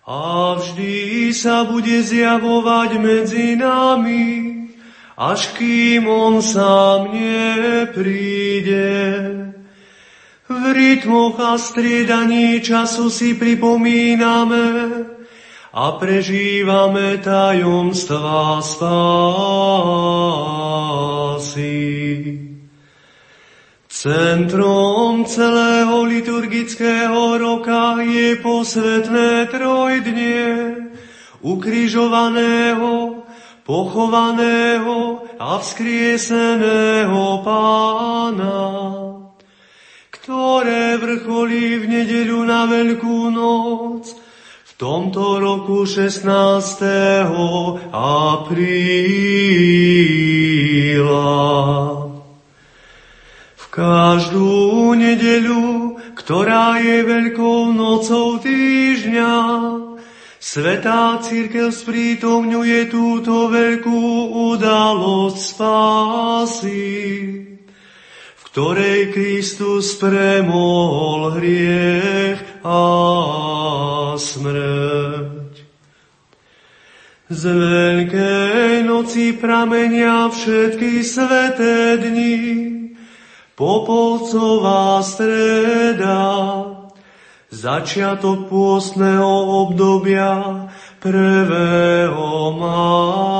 [0.03, 0.21] a
[0.59, 4.67] vždy sa bude zjavovať medzi nami,
[5.15, 8.91] až kým on sám nepríde.
[10.51, 15.07] V rytmoch a striedaní času si pripomíname,
[15.71, 18.91] a prežívame tajomstva spásy.
[23.87, 30.75] Centrom celého liturgického roka je posvetné trojdnie
[31.39, 33.23] ukrižovaného,
[33.63, 38.59] pochovaného a vzkrieseného pána,
[40.11, 44.20] ktoré vrcholí v nedeľu na Veľkú noc
[44.81, 46.25] tomto roku 16.
[47.93, 48.81] apríla.
[53.53, 59.33] V každú nedeľu, ktorá je veľkou nocou týždňa,
[60.41, 66.89] Svetá církev sprítomňuje túto veľkú udalosť spásy,
[68.33, 75.41] v ktorej Kristus premohol hriech a smrť.
[77.31, 82.35] Z veľkej noci pramenia všetky sveté dni,
[83.55, 86.25] Popolcová streda,
[87.53, 90.67] začiatok pôstneho obdobia
[90.99, 93.39] prvého marca.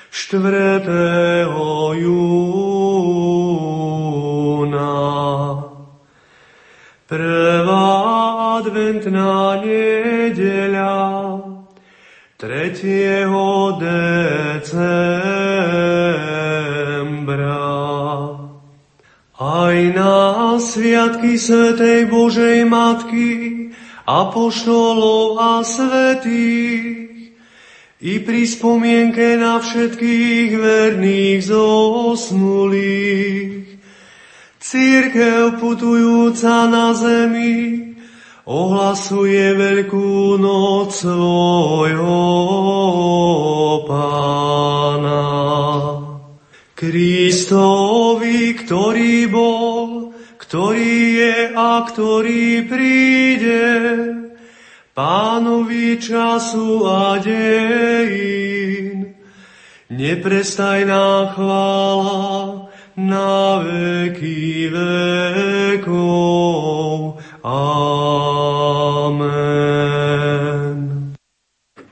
[0.08, 1.52] 4.
[2.00, 2.88] júna.
[7.12, 7.92] Prvá
[8.64, 11.44] adventná nedeľa
[12.40, 13.28] 3.
[13.84, 15.25] decembra.
[20.56, 23.68] Na sviatky Svetej Božej Matky
[24.08, 27.36] apoštolov a svetých,
[28.00, 32.72] i pri spomienke na všetkých verných zosnulých.
[34.64, 37.92] Církev putujúca na zemi
[38.48, 42.16] ohlasuje veľkú noc svojho
[43.84, 45.24] pána.
[46.80, 49.95] Kristovi, ktorý bol,
[50.56, 53.68] ktorý je a ktorý príde,
[54.96, 59.20] pánovi času a dejín,
[59.92, 64.72] neprestajná chvála na veky
[65.92, 67.20] vekov.
[67.44, 68.80] Amen.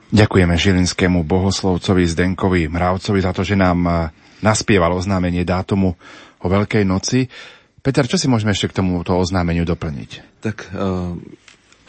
[0.08, 4.08] Ďakujeme žilinskému bohoslovcovi Zdenkovi Mravcovi za to, že nám eh,
[4.40, 6.00] naspieval oznámenie dátumu
[6.40, 7.28] o Veľkej noci.
[7.84, 10.40] Peter, čo si môžeme ešte k tomuto oznámeniu doplniť?
[10.40, 11.12] Tak uh,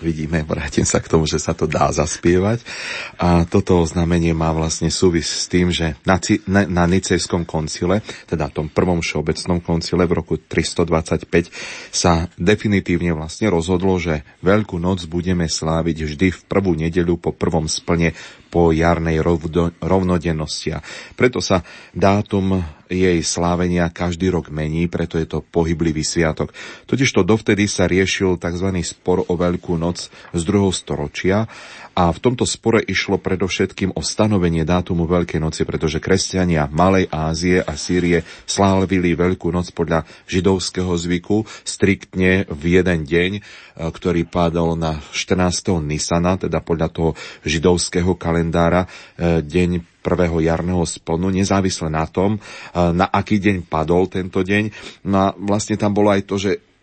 [0.03, 2.67] vidíme, vrátim sa k tomu, že sa to dá zaspievať.
[3.15, 6.19] A toto oznámenie má vlastne súvis s tým, že na,
[6.51, 11.47] na, na Nicejskom koncile, teda tom prvom všeobecnom koncile v roku 325
[11.95, 17.71] sa definitívne vlastne rozhodlo, že Veľkú noc budeme sláviť vždy v prvú nedeľu po prvom
[17.71, 18.11] splne
[18.55, 19.19] po jarnej
[19.83, 20.71] rovnodennosti.
[20.71, 20.79] A
[21.19, 21.59] preto sa
[21.91, 26.53] dátum jej slávenia každý rok mení, preto je to pohyblivý sviatok.
[26.87, 28.69] Totižto dovtedy sa riešil tzv.
[28.85, 31.49] spor o Veľkú noc z druhého storočia
[31.95, 37.63] a v tomto spore išlo predovšetkým o stanovenie dátumu Veľkej noci, pretože kresťania Malej Ázie
[37.63, 43.41] a Sýrie slávili Veľkú noc podľa židovského zvyku striktne v jeden deň, e,
[43.79, 45.79] ktorý padol na 14.
[45.79, 47.11] Nisana, teda podľa toho
[47.47, 48.87] židovského kalendára, e,
[49.41, 49.69] deň
[50.03, 52.39] prvého jarného splnu, nezávisle na tom, e,
[52.93, 54.69] na aký deň padol tento deň.
[55.09, 56.74] No a vlastne tam bolo aj to, že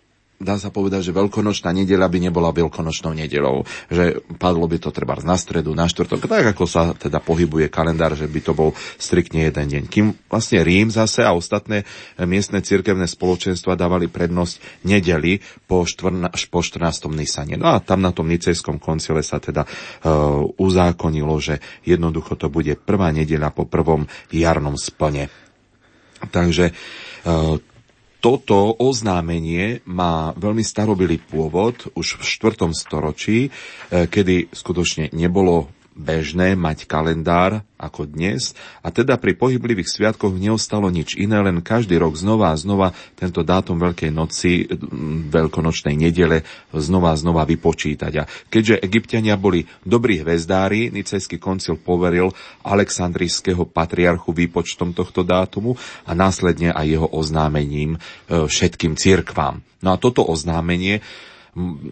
[0.43, 3.65] dá sa povedať, že veľkonočná nedeľa by nebola veľkonočnou nedelou.
[3.89, 8.19] Že padlo by to treba na stredu, na štvrtok, tak ako sa teda pohybuje kalendár,
[8.19, 9.83] že by to bol striktne jeden deň.
[9.87, 11.87] Kým vlastne Rím zase a ostatné
[12.27, 15.39] miestne cirkevné spoločenstva dávali prednosť nedeli
[15.71, 17.09] po, štvrna, po 14.
[17.13, 17.55] Nisane.
[17.61, 22.75] No a tam na tom nicejskom koncile sa teda uh, uzákonilo, že jednoducho to bude
[22.83, 25.29] prvá nedeľa po prvom jarnom splne.
[26.23, 27.59] Takže uh,
[28.23, 32.71] toto oznámenie má veľmi starobilý pôvod už v 4.
[32.71, 33.51] storočí,
[33.91, 40.89] e, kedy skutočne nebolo bežné mať kalendár ako dnes a teda pri pohyblivých sviatkoch neostalo
[40.89, 44.71] nič iné, len každý rok znova a znova tento dátum Veľkej noci,
[45.29, 48.13] veľkonočnej nedele znova a znova vypočítať.
[48.23, 52.31] A keďže egyptiania boli dobrí hvezdári, Nicejský koncil poveril
[52.63, 55.75] aleksandrijského patriarchu výpočtom tohto dátumu
[56.07, 59.61] a následne aj jeho oznámením e, všetkým cirkvám.
[59.83, 61.03] No a toto oznámenie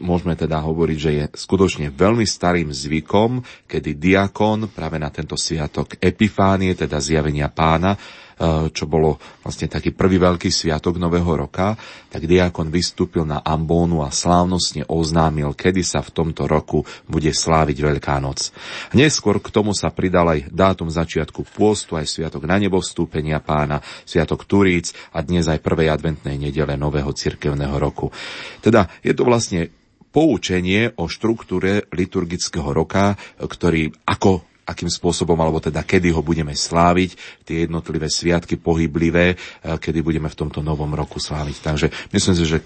[0.00, 6.00] môžeme teda hovoriť, že je skutočne veľmi starým zvykom, kedy diakon práve na tento sviatok
[6.00, 7.92] Epifánie, teda zjavenia pána,
[8.72, 11.76] čo bolo vlastne taký prvý veľký sviatok Nového roka,
[12.08, 17.76] tak diakon vystúpil na ambónu a slávnostne oznámil, kedy sa v tomto roku bude sláviť
[17.84, 18.48] Veľká noc.
[18.96, 23.84] Neskôr k tomu sa pridal aj dátum začiatku pôstu, aj sviatok na nebo vstúpenia pána,
[24.08, 28.08] sviatok Turíc a dnes aj prvej adventnej nedele Nového cirkevného roku.
[28.64, 29.68] Teda je to vlastne
[30.10, 37.16] poučenie o štruktúre liturgického roka, ktorý ako akým spôsobom, alebo teda kedy ho budeme sláviť,
[37.42, 41.56] tie jednotlivé sviatky pohyblivé, eh, kedy budeme v tomto novom roku sláviť.
[41.60, 42.58] Takže myslím si, že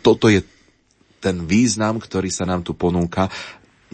[0.00, 0.42] toto je
[1.20, 3.26] ten význam, ktorý sa nám tu ponúka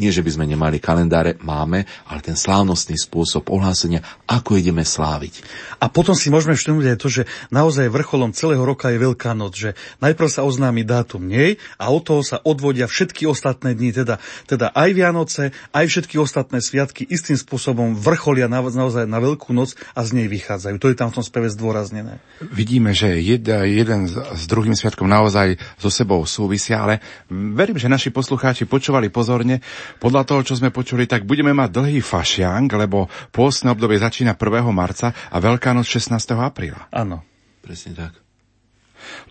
[0.00, 5.44] nie, že by sme nemali kalendáre, máme, ale ten slávnostný spôsob ohlásenia, ako ideme sláviť.
[5.84, 7.22] A potom si môžeme všimnúť aj to, že
[7.52, 9.70] naozaj vrcholom celého roka je Veľká noc, že
[10.00, 14.16] najprv sa oznámi dátum nej a od toho sa odvodia všetky ostatné dni, teda,
[14.48, 15.42] teda aj Vianoce,
[15.76, 20.26] aj všetky ostatné sviatky istým spôsobom vrcholia na, naozaj na Veľkú noc a z nej
[20.30, 20.76] vychádzajú.
[20.80, 22.22] To je tam v tom speve zdôraznené.
[22.40, 28.08] Vidíme, že jed, jeden s druhým sviatkom naozaj so sebou súvisia, ale verím, že naši
[28.14, 29.60] poslucháči počúvali pozorne,
[29.98, 34.68] Podľa toho, čo sme počuli, tak budeme mať dlhý fašiang, lebo pôstne obdobie začína 1.
[34.74, 36.16] marca a Veľká noc 16.
[36.38, 36.90] apríla.
[36.90, 37.22] Áno.
[37.62, 38.22] Presne tak.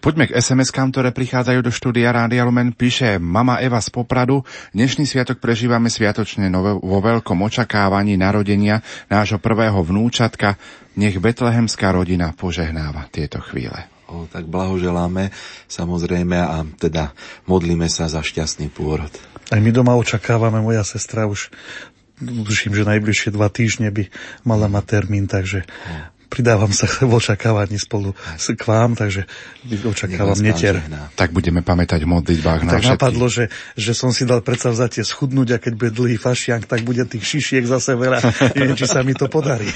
[0.04, 2.76] Poďme k SMS-kám, ktoré prichádzajú do štúdia Rádia Lumen.
[2.76, 4.44] Píše mama Eva z Popradu.
[4.76, 10.60] Dnešný sviatok prežívame sviatočne vo veľkom očakávaní narodenia nášho prvého vnúčatka.
[11.00, 13.88] Nech betlehemská rodina požehnáva tieto chvíle.
[14.12, 15.32] O, tak blahoželáme
[15.72, 17.16] samozrejme a teda
[17.48, 19.31] modlíme sa za šťastný pôrod.
[19.52, 21.52] Aj my doma očakávame, moja sestra už
[22.22, 24.08] tuším, že najbližšie dva týždne by
[24.48, 25.68] mala mať termín, takže
[26.32, 29.28] pridávam sa v očakávaní spolu s k vám, takže
[29.84, 30.80] očakávam netier.
[31.20, 35.04] Tak budeme pamätať v modlitbách na Tak napadlo, že, že som si dal predsa vzatie
[35.04, 38.24] schudnúť a keď bude dlhý fašiank, tak bude tých šišiek zase veľa.
[38.58, 39.68] Neviem, či sa mi to podarí.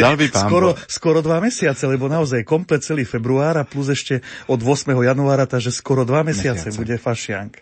[0.00, 4.24] Dal by pán skoro, skoro dva mesiace, lebo naozaj komplet celý február a plus ešte
[4.48, 4.96] od 8.
[4.96, 6.78] januára, takže skoro dva mesiace, mesiace.
[6.80, 7.52] bude fašiank.
[7.58, 7.60] E,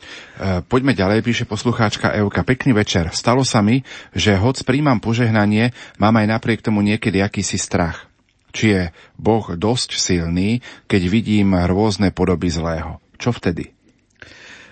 [0.62, 2.46] poďme ďalej, píše poslucháčka Euka.
[2.46, 3.10] Pekný večer.
[3.10, 3.82] Stalo sa mi,
[4.14, 8.10] že hoď príjmam požehnanie, mám aj napriek tomu niekedy akýsi strach
[8.50, 8.82] či je
[9.16, 13.02] Boh dosť silný, keď vidím rôzne podoby zlého.
[13.20, 13.74] Čo vtedy?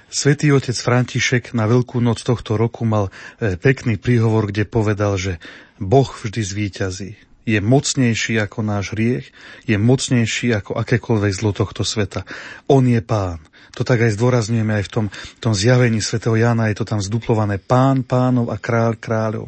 [0.09, 5.37] Svetý otec František na Veľkú noc tohto roku mal e, pekný príhovor, kde povedal, že
[5.77, 7.11] Boh vždy zvíťazí.
[7.45, 9.29] Je mocnejší ako náš hriech,
[9.69, 12.25] je mocnejší ako akékoľvek zlo tohto sveta.
[12.73, 13.45] On je pán.
[13.77, 15.07] To tak aj zdôrazňujeme aj v tom,
[15.43, 19.47] tom zjavení svätého Jana, je to tam zduplované pán pánov a kráľ kráľov.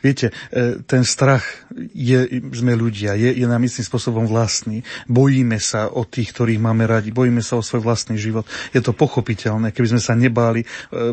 [0.00, 1.44] Viete, e, ten strach
[1.92, 4.84] je, sme ľudia, je, je nám istým spôsobom vlastný.
[5.08, 8.44] Bojíme sa o tých, ktorých máme radi, bojíme sa o svoj vlastný život.
[8.76, 10.66] Je to pochopiteľné, keby sme sa nebáli, e,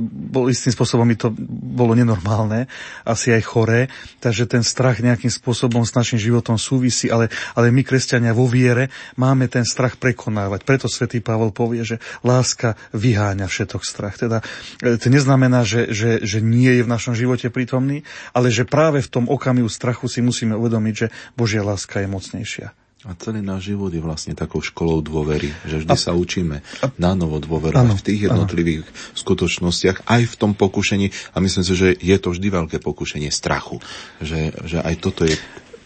[0.03, 2.69] bol istým spôsobom mi to bolo nenormálne,
[3.05, 3.79] asi aj choré,
[4.19, 8.91] takže ten strach nejakým spôsobom s našim životom súvisí, ale, ale my, kresťania, vo viere
[9.15, 10.65] máme ten strach prekonávať.
[10.67, 14.17] Preto svätý Pavol povie, že láska láska vyháňa všetok strach.
[14.17, 14.41] Teda
[14.81, 18.01] e, to neznamená, že, že, že nie je v našom živote prítomný,
[18.33, 22.73] ale že práve v tom okamihu strachu si musíme uvedomiť, že Božia láska je mocnejšia.
[23.07, 26.59] A celý náš život je vlastne takou školou dôvery, že vždy a, sa učíme
[26.99, 28.91] na novo dôverovať v tých jednotlivých ano.
[29.15, 31.07] skutočnostiach, aj v tom pokušení.
[31.31, 33.79] A myslím si, že je to vždy veľké pokušenie strachu.
[34.19, 35.39] Že, že aj toto je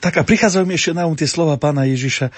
[0.04, 2.34] tak a prichádzajú mi ešte na um tie slova pána Ježiša, e,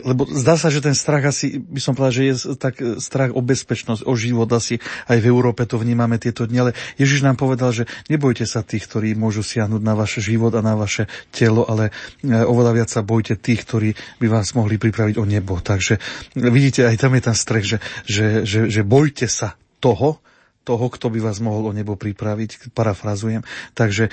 [0.00, 3.36] lebo zdá sa, že ten strach asi, by som povedal, že je tak e, strach
[3.36, 4.80] o bezpečnosť, o život asi
[5.12, 8.88] aj v Európe to vnímame tieto dni, ale Ježiš nám povedal, že nebojte sa tých,
[8.88, 11.92] ktorí môžu siahnuť na váš život a na vaše telo, ale
[12.24, 15.60] e, oveľa viac sa bojte tých, ktorí by vás mohli pripraviť o nebo.
[15.60, 16.00] Takže
[16.32, 20.24] vidíte, aj tam je ten strach, že, že, že, že bojte sa toho,
[20.62, 23.42] toho, kto by vás mohol o nebo pripraviť, parafrazujem.
[23.74, 24.08] Takže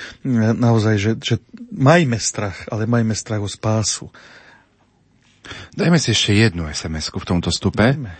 [0.57, 1.35] naozaj, že, že
[1.69, 4.09] majme strach, ale majme strach o spásu.
[5.73, 7.97] Dajme si ešte jednu sms v tomto stupe.
[7.97, 8.13] Dajme.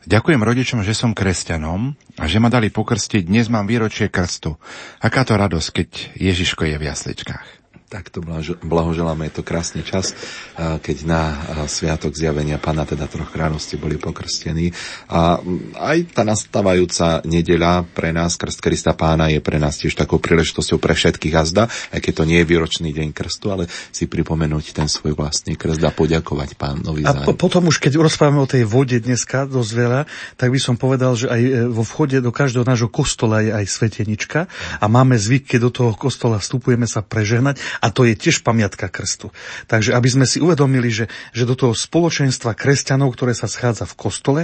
[0.00, 3.28] Ďakujem rodičom, že som kresťanom a že ma dali pokrstiť.
[3.28, 4.56] Dnes mám výročie krstu.
[4.96, 7.59] Aká to radosť, keď Ježiško je v jasličkách.
[7.90, 8.22] Tak to
[8.62, 10.14] blahoželáme, je to krásny čas,
[10.54, 11.22] keď na
[11.66, 14.70] Sviatok zjavenia Pana, teda troch kráľovství, boli pokrstení.
[15.10, 15.42] A
[15.74, 20.78] aj tá nastávajúca nedeľa pre nás, Krst Krista Pána, je pre nás tiež takou príležitosťou
[20.78, 24.86] pre všetkých azda, aj keď to nie je výročný deň krstu, ale si pripomenúť ten
[24.86, 29.02] svoj vlastný krst a poďakovať pánovi a po, potom už, keď rozprávame o tej vode
[29.02, 30.00] dneska dosť veľa,
[30.38, 33.66] tak by som povedal, že aj e, vo vchode do každého nášho kostola je aj
[33.66, 34.46] svetenička
[34.78, 38.92] a máme zvyk, keď do toho kostola vstupujeme sa prežehnať a to je tiež pamiatka
[38.92, 39.32] krstu.
[39.66, 43.98] Takže aby sme si uvedomili, že, že do toho spoločenstva kresťanov, ktoré sa schádza v
[43.98, 44.40] kostole,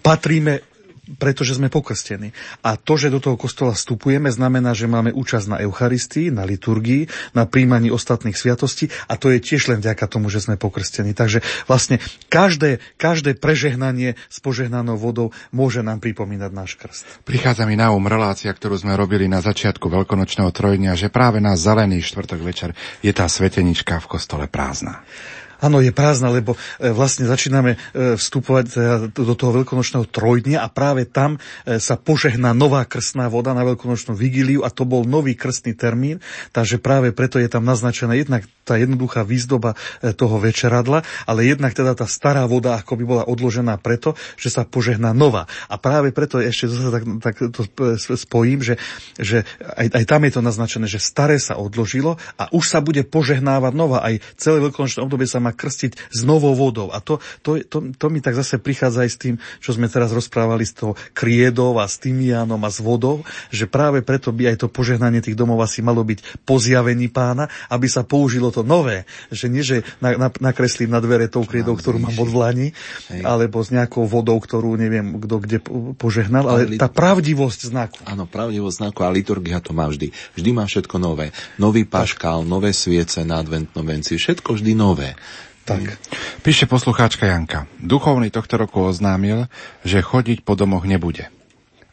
[0.00, 0.73] patríme
[1.20, 2.32] pretože sme pokrstení.
[2.64, 7.34] A to, že do toho kostola vstupujeme, znamená, že máme účasť na Eucharistii, na liturgii,
[7.36, 11.12] na príjmaní ostatných sviatostí a to je tiež len vďaka tomu, že sme pokrstení.
[11.12, 12.00] Takže vlastne
[12.32, 17.04] každé, každé prežehnanie s požehnanou vodou môže nám pripomínať náš krst.
[17.28, 21.54] Prichádza mi na um relácia, ktorú sme robili na začiatku veľkonočného trojdňa, že práve na
[21.54, 22.70] zelený štvrtok večer
[23.04, 25.04] je tá svetenička v kostole prázdna.
[25.64, 28.76] Áno, je prázdna, lebo e, vlastne začíname e, vstupovať e,
[29.16, 34.60] do toho veľkonočného trojdnia a práve tam sa požehná nová krstná voda na veľkonočnú vigíliu
[34.60, 36.20] a to bol nový krstný termín,
[36.52, 39.76] takže práve preto je tam naznačená jednak tá jednoduchá výzdoba
[40.16, 44.64] toho večeradla, ale jednak teda tá stará voda ako by bola odložená preto, že sa
[44.64, 45.46] požehná nová.
[45.68, 47.62] A práve preto ešte zase tak, tak to
[48.16, 48.80] spojím, že,
[49.20, 53.04] že aj, aj tam je to naznačené, že staré sa odložilo a už sa bude
[53.04, 54.00] požehnávať nová.
[54.00, 56.88] Aj celé veľkonočné obdobie sa má krstiť s novou vodou.
[56.94, 60.14] A to, to, to, to mi tak zase prichádza aj s tým, čo sme teraz
[60.14, 64.64] rozprávali s tou kriedou a s tymianom a s vodou, že práve preto by aj
[64.64, 69.02] to požehnanie tých domov asi malo byť po zjavení pána, aby sa použilo to nové.
[69.34, 72.70] Že nie, že na, na, nakreslím na dvere tou kriedou, ktorú mám od vlani,
[73.10, 75.58] alebo s nejakou vodou, ktorú neviem, kto kde
[75.98, 77.98] požehnal, ale, ale tá pravdivosť znaku.
[78.06, 80.14] Áno, pravdivosť znaku a liturgia to má vždy.
[80.38, 81.34] Vždy má všetko nové.
[81.58, 85.18] Nový paškál, nové sviece na adventnom venci, všetko vždy nové.
[85.64, 85.96] Tak.
[86.44, 87.64] Píše poslucháčka Janka.
[87.80, 89.48] Duchovný tohto roku oznámil,
[89.80, 91.32] že chodiť po domoch nebude.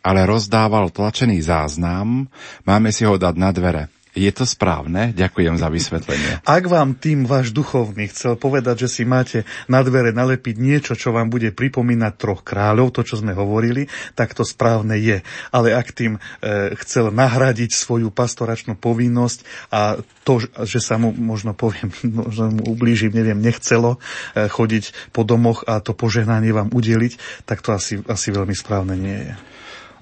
[0.03, 2.27] Ale rozdával tlačený záznam,
[2.67, 3.87] máme si ho dať na dvere.
[4.11, 5.15] Je to správne?
[5.15, 6.43] Ďakujem za vysvetlenie.
[6.43, 11.15] Ak vám tým váš duchovný chcel povedať, že si máte na dvere nalepiť niečo, čo
[11.15, 15.23] vám bude pripomínať troch kráľov, to, čo sme hovorili, tak to správne je.
[15.55, 21.55] Ale ak tým e, chcel nahradiť svoju pastoračnú povinnosť a to, že sa mu, možno
[21.55, 21.87] poviem,
[22.27, 23.95] možno mu ublížim, neviem, nechcelo
[24.35, 28.99] e, chodiť po domoch a to požehnanie vám udeliť, tak to asi, asi veľmi správne
[28.99, 29.33] nie je.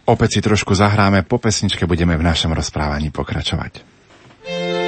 [0.10, 3.89] Opäť si trošku zahráme, po pesničke budeme v našom rozprávaní pokračovať.
[4.50, 4.79] Thank you.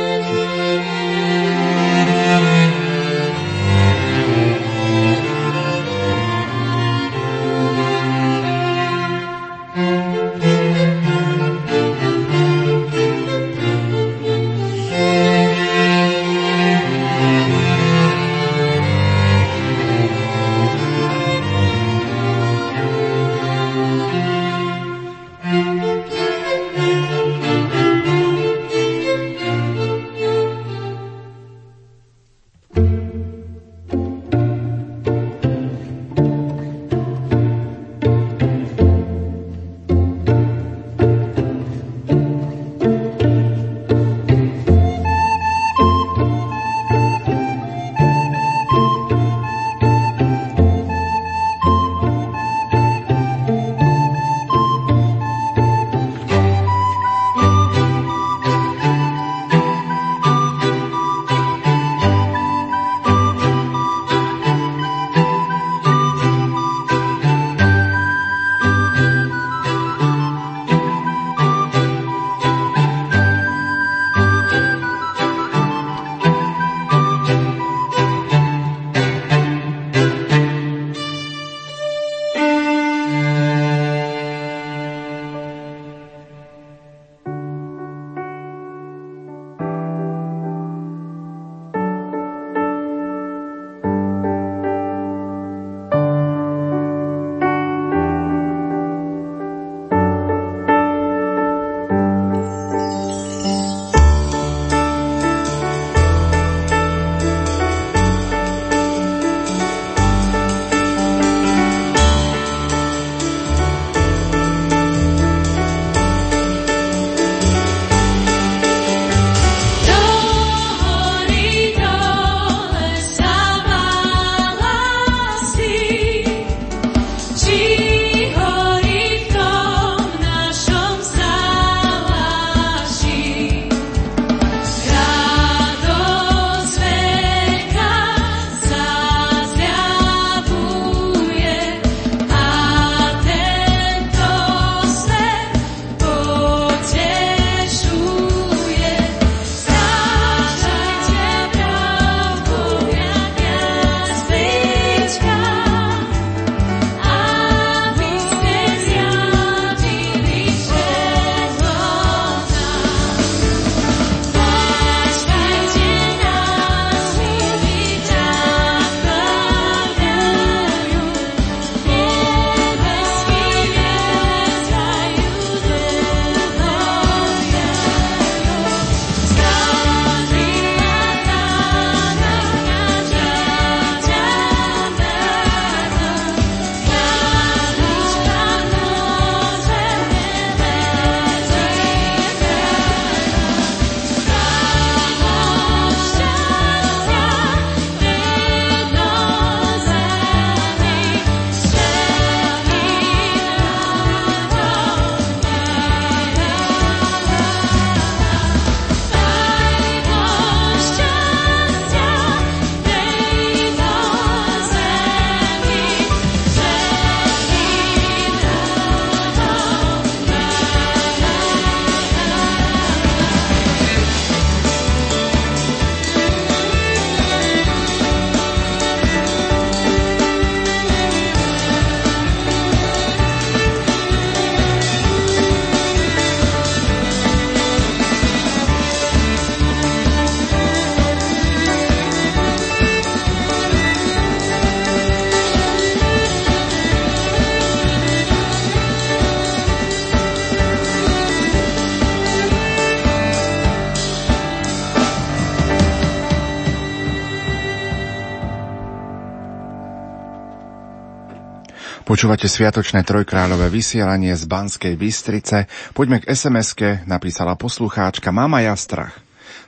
[262.12, 265.72] Počúvate sviatočné trojkráľové vysielanie z Banskej Bystrice.
[265.96, 269.16] Poďme k SMS-ke, napísala poslucháčka Mama ja strach.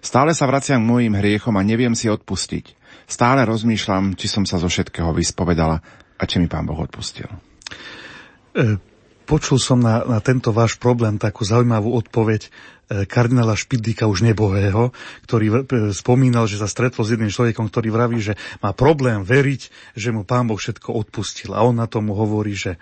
[0.03, 2.75] Stále sa vraciam k mojim hriechom a neviem si odpustiť.
[3.07, 5.79] Stále rozmýšľam, či som sa zo všetkého vyspovedala
[6.19, 7.31] a či mi pán Boh odpustil.
[8.51, 8.75] E,
[9.33, 12.53] počul som na, na tento váš problém takú zaujímavú odpoveď
[12.93, 14.91] E, kardinála Špidlíka už nebohého,
[15.23, 15.53] ktorý e,
[15.95, 20.27] spomínal, že sa stretol s jedným človekom, ktorý vraví, že má problém veriť, že mu
[20.27, 21.55] pán Boh všetko odpustil.
[21.55, 22.75] A on na tomu hovorí, že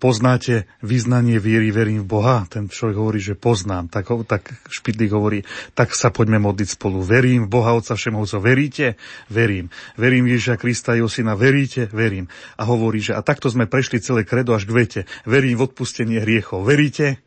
[0.00, 2.48] poznáte vyznanie viery, verím v Boha?
[2.48, 3.92] Ten človek hovorí, že poznám.
[3.92, 5.44] Tak, tak Špidlík hovorí,
[5.76, 7.04] tak sa poďme modliť spolu.
[7.04, 8.40] Verím v Boha Otca Všemovco.
[8.40, 8.96] Veríte?
[9.28, 9.68] Verím.
[10.00, 11.36] Verím Ježiša Krista jeho syna.
[11.36, 11.92] Veríte?
[11.92, 12.32] Verím.
[12.56, 15.00] A hovorí, že a takto sme prešli celé kredo až k vete.
[15.28, 16.64] Verím v odpustenie hriechov.
[16.64, 17.20] Veríte?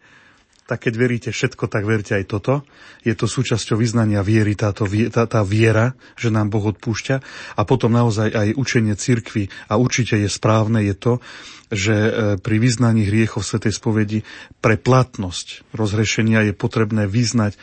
[0.63, 2.63] tak keď veríte všetko, tak verte aj toto.
[3.03, 7.15] Je to súčasťou vyznania viery, táto, tá, tá viera, že nám Boh odpúšťa.
[7.59, 11.13] A potom naozaj aj učenie cirkvy a určite je správne, je to,
[11.73, 14.19] že e, pri vyznaní hriechov Svetej spovedi
[14.61, 17.59] pre platnosť rozhrešenia je potrebné vyznať e,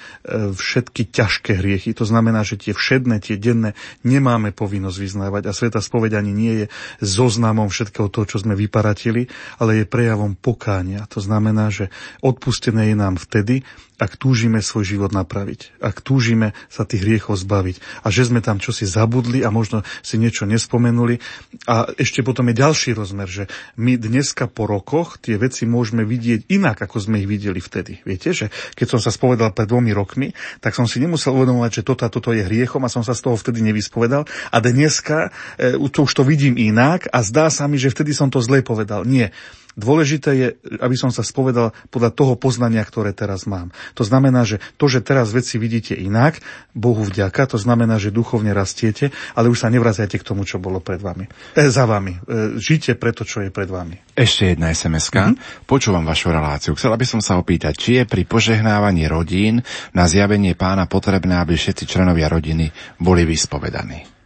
[0.52, 1.94] všetky ťažké hriechy.
[1.96, 6.52] To znamená, že tie všedné, tie denné nemáme povinnosť vyznávať a Sveta spoveď ani nie
[6.60, 6.66] je
[7.00, 9.30] zoznamom všetkého toho, čo sme vyparatili,
[9.62, 11.06] ale je prejavom pokánia.
[11.14, 11.88] To znamená, že
[12.20, 13.62] odpustené je nám vtedy,
[14.00, 18.56] ak túžime svoj život napraviť, ak túžime sa tých hriechov zbaviť a že sme tam
[18.56, 21.20] čosi zabudli a možno si niečo nespomenuli.
[21.68, 23.44] A ešte potom je ďalší rozmer, že
[23.76, 28.00] my dneska po rokoch tie veci môžeme vidieť inak, ako sme ich videli vtedy.
[28.08, 30.32] Viete, že keď som sa spovedal pred dvomi rokmi,
[30.64, 33.28] tak som si nemusel uvedomovať, že toto a toto je hriechom a som sa z
[33.28, 34.24] toho vtedy nevyspovedal.
[34.48, 35.28] A dneska
[35.60, 38.64] e, to už to vidím inak a zdá sa mi, že vtedy som to zle
[38.64, 39.04] povedal.
[39.04, 39.34] Nie.
[39.80, 40.48] Dôležité je,
[40.84, 43.72] aby som sa spovedal podľa toho poznania, ktoré teraz mám.
[43.96, 46.36] To znamená, že to, že teraz veci vidíte inak,
[46.76, 50.84] Bohu vďaka, to znamená, že duchovne rastiete, ale už sa nevracajte k tomu, čo bolo
[50.84, 51.24] pred vami.
[51.56, 52.20] E, za vami.
[52.20, 53.96] E, žite preto, čo je pred vami.
[54.12, 55.64] Ešte jedna sms mm-hmm.
[55.64, 56.76] Počúvam vašu reláciu.
[56.76, 59.64] Chcela by som sa opýtať, či je pri požehnávaní rodín
[59.96, 62.68] na zjavenie pána potrebné, aby všetci členovia rodiny
[63.00, 64.19] boli vyspovedaní.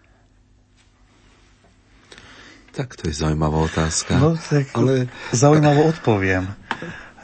[2.74, 4.18] Tak to je zaujímavá otázka.
[4.18, 5.06] No, tak ale...
[5.30, 6.50] Zaujímavo odpoviem.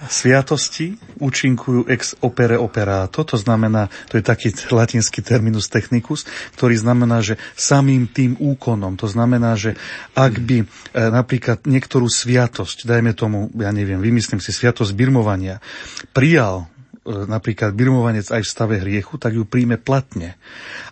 [0.01, 6.25] Sviatosti účinkujú ex opere operato, to znamená, to je taký latinský terminus technicus,
[6.57, 9.77] ktorý znamená, že samým tým úkonom, to znamená, že
[10.17, 10.67] ak by e,
[10.97, 15.61] napríklad niektorú sviatosť, dajme tomu, ja neviem, vymyslím si sviatosť birmovania,
[16.17, 16.65] prijal
[17.27, 20.39] napríklad birmovanec aj v stave hriechu, tak ju príjme platne.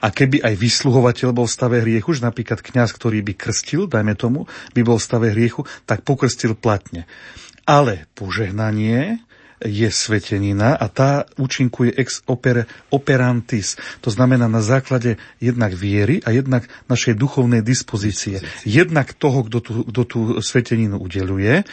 [0.03, 4.15] A keby aj vysluhovateľ bol v stave hriechu, že napríklad kňaz, ktorý by krstil, dajme
[4.19, 7.07] tomu, by bol v stave hriechu, tak pokrstil platne.
[7.69, 9.29] Ale požehnanie
[9.59, 13.75] je svetenina a tá účinkuje ex opere operantis.
[14.07, 18.39] To znamená na základe jednak viery a jednak našej duchovnej dispozície.
[18.63, 21.63] Jednak toho, kto tú, kto tú sveteninu udeluje.
[21.63, 21.65] E,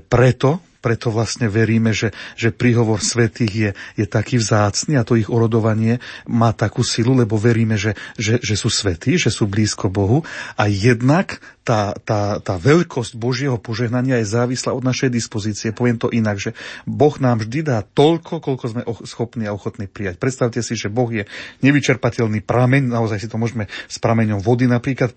[0.00, 5.26] preto preto vlastne veríme, že, že príhovor svetých je, je taký vzácný a to ich
[5.26, 5.98] orodovanie
[6.30, 10.22] má takú silu, lebo veríme, že, že, že sú svetí, že sú blízko Bohu
[10.54, 15.76] a jednak tá, tá, tá veľkosť Božieho požehnania je závislá od našej dispozície.
[15.76, 16.56] Poviem to inak, že
[16.88, 20.16] Boh nám vždy dá toľko, koľko sme schopní a ochotní prijať.
[20.16, 21.28] Predstavte si, že Boh je
[21.60, 25.12] nevyčerpateľný prameň, naozaj si to môžeme s prameňom vody napríklad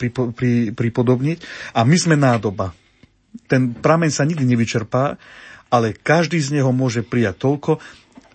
[0.75, 2.75] pripodobniť a my sme nádoba.
[3.47, 5.15] Ten prameň sa nikdy nevyčerpá
[5.71, 7.71] ale každý z neho môže prijať toľko,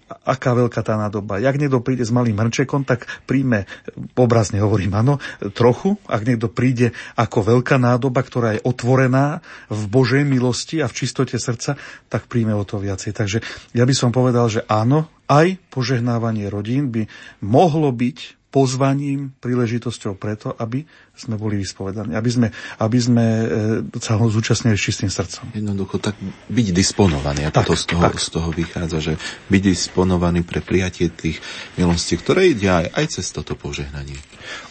[0.06, 1.42] aká veľká tá nádoba.
[1.42, 3.66] Jak niekto príde s malým hrnčekom, tak príjme,
[4.14, 5.18] obrazne hovorím, áno,
[5.50, 5.98] trochu.
[6.06, 11.36] Ak niekto príde ako veľká nádoba, ktorá je otvorená v Božej milosti a v čistote
[11.36, 11.74] srdca,
[12.06, 13.12] tak príjme o to viacej.
[13.18, 13.38] Takže
[13.74, 17.10] ja by som povedal, že áno, aj požehnávanie rodín by
[17.42, 22.49] mohlo byť pozvaním, príležitosťou preto, aby sme boli vyspovedaní, aby sme,
[22.81, 23.27] aby sme
[23.85, 25.53] e, sa ho zúčastnili s čistým srdcom.
[25.53, 26.16] Jednoducho tak
[26.49, 29.12] byť disponovaný, ako tak, to z toho, z toho vychádza, že
[29.53, 31.45] byť disponovaný pre prijatie tých
[31.77, 34.16] milostí, ktoré ide aj, aj cez toto požehnanie.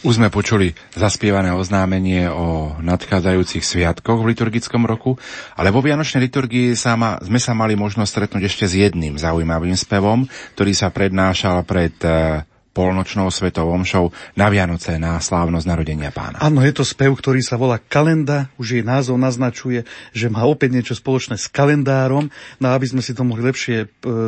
[0.02, 5.14] Už sme počuli zaspievané oznámenie o nadchádzajúcich sviatkoch v liturgickom roku,
[5.54, 9.78] ale vo Vianočnej liturgii sa ma, sme sa mali možnosť stretnúť ešte s jedným zaujímavým
[9.78, 10.26] spevom,
[10.58, 12.42] ktorý sa prednášal pred e,
[12.76, 16.44] polnočnou svetovom show na Vianoce na slávnosť narodenia pána.
[16.44, 20.76] Áno, je to spev, ktorý sa volá Kalenda, už jej názov naznačuje, že má opäť
[20.76, 22.28] niečo spoločné s kalendárom.
[22.60, 23.86] No aby sme si to mohli lepšie e,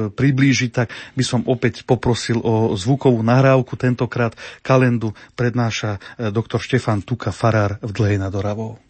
[0.08, 3.76] priblížiť, tak by som opäť poprosil o zvukovú nahrávku.
[3.76, 4.32] Tentokrát
[4.64, 8.80] kalendu prednáša e, doktor Štefan Tuka Farár v Dlej nad Oravou.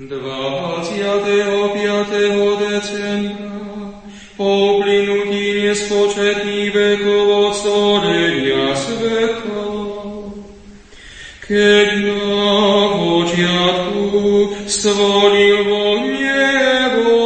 [0.00, 0.96] 25.
[2.58, 3.59] decembra
[4.40, 9.64] po uplynutí nespočetných vekov od stvorenia sveta.
[11.44, 12.56] Keď na
[12.96, 14.16] počiatku
[14.64, 17.20] stvoril vo nebo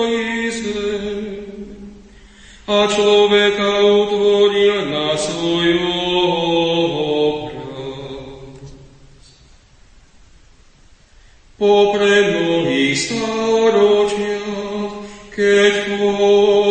[2.91, 5.71] človeka utvoril na svoj
[11.55, 14.91] Popre mnohých storočiach,
[15.31, 16.64] keď po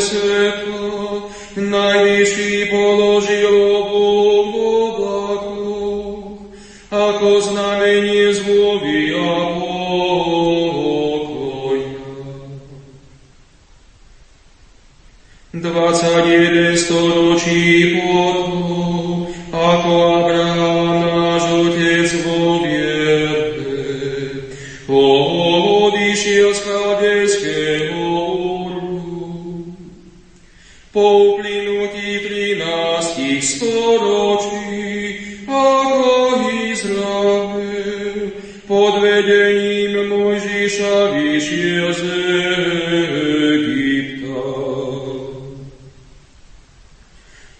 [0.00, 6.38] sveta najvyšší položil obok v oblakoch,
[6.92, 9.32] ako znamenie zmluvy a
[15.56, 18.35] Dvadsať jeden storočí potom,
[40.76, 42.00] Mojžiša vyšiel z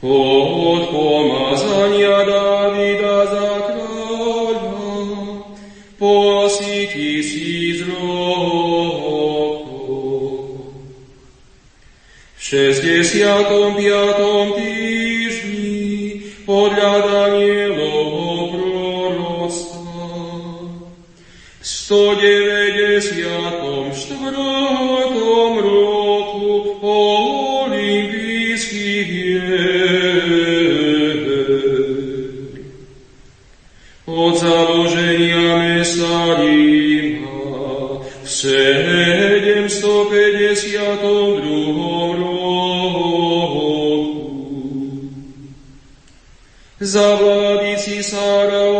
[0.04, 5.48] od pomazania Davida za kráľa
[5.96, 9.00] po asi tisíc rokov.
[12.36, 13.48] V 65.
[14.60, 16.92] týždni podľa
[21.86, 23.94] 194.
[25.62, 26.98] roku po
[27.62, 29.38] olympijských hier.
[34.02, 39.70] Od založenia mesta Ríma v 752.
[42.18, 42.66] roku
[46.82, 48.74] za vlády cisára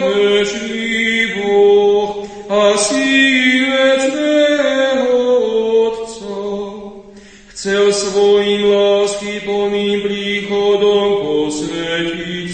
[0.00, 5.14] Večný Boh a syn večného
[5.86, 6.38] Otca,
[7.54, 12.48] chcel svojim lásky plným príchodom posvetiť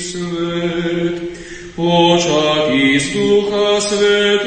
[3.87, 4.46] svet,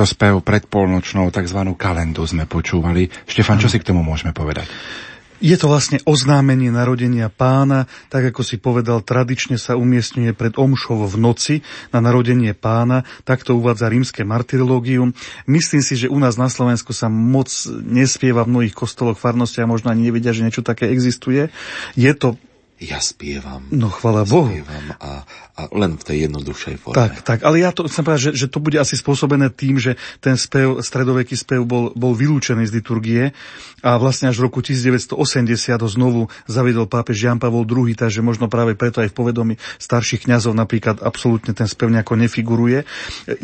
[0.00, 1.60] Tento spev pred polnočnou tzv.
[1.76, 3.12] kalendu sme počúvali.
[3.28, 4.64] Štefan, čo si k tomu môžeme povedať?
[5.44, 11.04] Je to vlastne oznámenie narodenia pána, tak ako si povedal, tradične sa umiestňuje pred omšou
[11.04, 11.54] v noci
[11.92, 15.12] na narodenie pána, tak to uvádza rímske martyrológium.
[15.44, 17.52] Myslím si, že u nás na Slovensku sa moc
[17.84, 21.52] nespieva v mnohých kostoloch farnosti a možno ani nevedia, že niečo také existuje.
[21.92, 22.40] Je to
[22.80, 23.68] Ja spievam.
[23.68, 24.48] No, chvala Bohu.
[24.48, 26.96] Spievam a, a len v tej jednoduchšej forme.
[26.96, 30.00] Tak, tak, ale ja to chcem povedať, že, že to bude asi spôsobené tým, že
[30.24, 33.22] ten spev, stredoveký spev bol, bol vylúčený z liturgie
[33.84, 35.12] a vlastne až v roku 1980
[35.76, 40.24] ho znovu zaviedol pápež Jan Pavol II, takže možno práve preto aj v povedomí starších
[40.24, 42.88] kňazov napríklad absolútne ten spev nejako nefiguruje.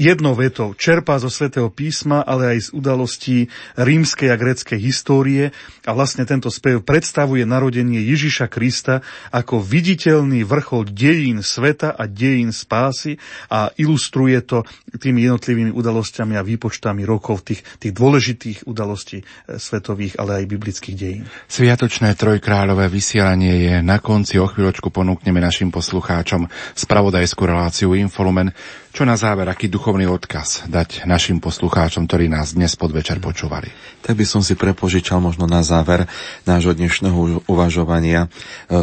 [0.01, 3.39] Jednou vetou čerpá zo svätého písma, ale aj z udalostí
[3.77, 5.53] rímskej a gréckej histórie
[5.85, 12.51] a vlastne tento spev predstavuje narodenie Ježiša Krista ako viditeľný vrchol dejín sveta a dejín
[12.55, 13.19] spásy
[13.51, 14.62] a ilustruje to
[14.98, 19.24] tými jednotlivými udalosťami a výpočtami rokov tých, tých dôležitých udalostí e,
[19.57, 21.24] svetových, ale aj biblických dejín.
[21.47, 24.39] Sviatočné trojkráľové vysielanie je na konci.
[24.40, 28.53] O chvíľočku ponúkneme našim poslucháčom spravodajskú reláciu Infolumen.
[28.97, 33.68] Čo na záver, aký duchovný odkaz dať našim poslucháčom, ktorí nás dnes podvečer počúvali?
[34.01, 36.09] Tak by som si prepožičal možno na záver
[36.48, 38.28] nášho dnešného uvažovania e,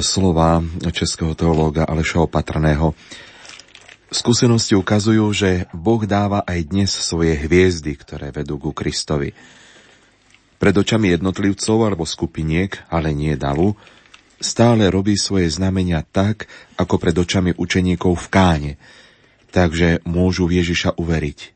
[0.05, 0.61] slova
[0.93, 2.93] českého teológa Aleša Opatrného.
[4.13, 9.33] Skúsenosti ukazujú, že Boh dáva aj dnes svoje hviezdy, ktoré vedú ku Kristovi.
[10.61, 13.73] Pred očami jednotlivcov alebo skupiniek, ale nie davu,
[14.37, 16.45] stále robí svoje znamenia tak,
[16.77, 18.73] ako pred očami učeníkov v káne,
[19.53, 21.53] takže môžu v Ježiša uveriť.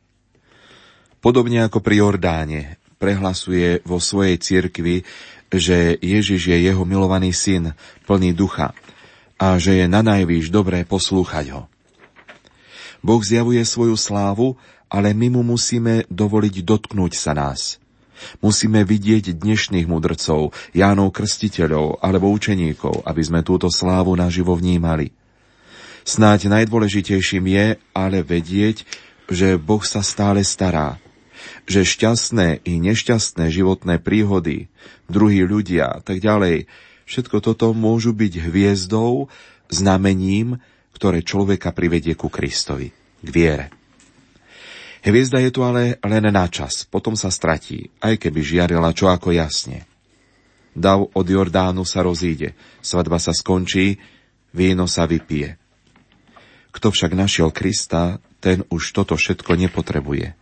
[1.18, 2.62] Podobne ako pri Jordáne,
[3.02, 5.02] prehlasuje vo svojej cirkvi,
[5.50, 7.74] že Ježiš je jeho milovaný syn,
[8.06, 8.78] plný ducha
[9.42, 11.62] a že je na najvýš dobré poslúchať ho.
[13.02, 14.58] Boh zjavuje svoju slávu,
[14.90, 17.76] ale my mu musíme dovoliť dotknúť sa nás–
[18.42, 25.14] Musíme vidieť dnešných mudrcov, Jánov krstiteľov alebo učeníkov, aby sme túto slávu naživo vnímali.
[26.08, 28.88] Snáď najdôležitejším je ale vedieť,
[29.28, 31.04] že Boh sa stále stará,
[31.68, 34.72] že šťastné i nešťastné životné príhody,
[35.12, 36.72] druhí ľudia a tak ďalej,
[37.04, 39.28] všetko toto môžu byť hviezdou,
[39.68, 40.64] znamením,
[40.96, 43.68] ktoré človeka privedie ku Kristovi, k viere.
[45.04, 49.36] Hviezda je tu ale len na čas, potom sa stratí, aj keby žiarila čo ako
[49.36, 49.84] jasne.
[50.72, 54.00] Dav od Jordánu sa rozíde, svadba sa skončí,
[54.56, 55.67] víno sa vypije.
[56.78, 60.38] Kto však našiel Krista, ten už toto všetko nepotrebuje.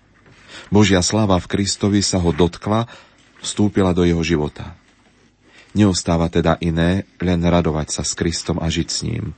[0.67, 2.91] Božia sláva v Kristovi sa ho dotkla,
[3.39, 4.75] vstúpila do jeho života.
[5.71, 9.31] Neostáva teda iné, len radovať sa s Kristom a žiť s ním.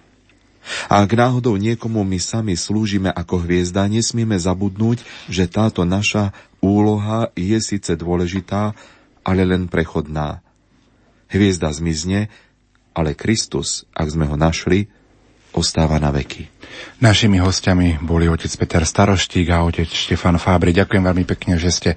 [0.89, 6.33] A ak náhodou niekomu my sami slúžime ako hviezda, nesmieme zabudnúť, že táto naša
[6.65, 8.73] úloha je síce dôležitá,
[9.21, 10.41] ale len prechodná.
[11.29, 12.33] Hviezda zmizne,
[12.97, 14.89] ale Kristus, ak sme ho našli,
[15.55, 16.57] ostáva na veky.
[16.97, 20.73] Našimi hostiami boli otec Peter Staroštík a otec Štefan Fábri.
[20.73, 21.89] Ďakujem veľmi pekne, že ste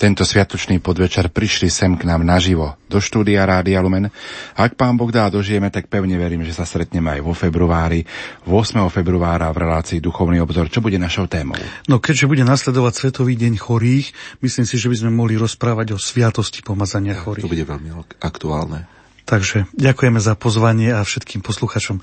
[0.00, 4.08] tento sviatočný podvečer prišli sem k nám naživo do štúdia Rádia Lumen.
[4.56, 8.04] Ak pán Boh dá dožijeme, tak pevne verím, že sa stretneme aj vo februári,
[8.48, 8.80] 8.
[8.88, 10.72] februára v relácii Duchovný obzor.
[10.72, 11.60] Čo bude našou témou?
[11.84, 15.98] No keďže bude nasledovať Svetový deň chorých, myslím si, že by sme mohli rozprávať o
[16.00, 17.44] sviatosti pomazania chorých.
[17.44, 17.92] To bude veľmi
[18.24, 18.95] aktuálne.
[19.26, 21.98] Takže ďakujeme za pozvanie a všetkým posluchačom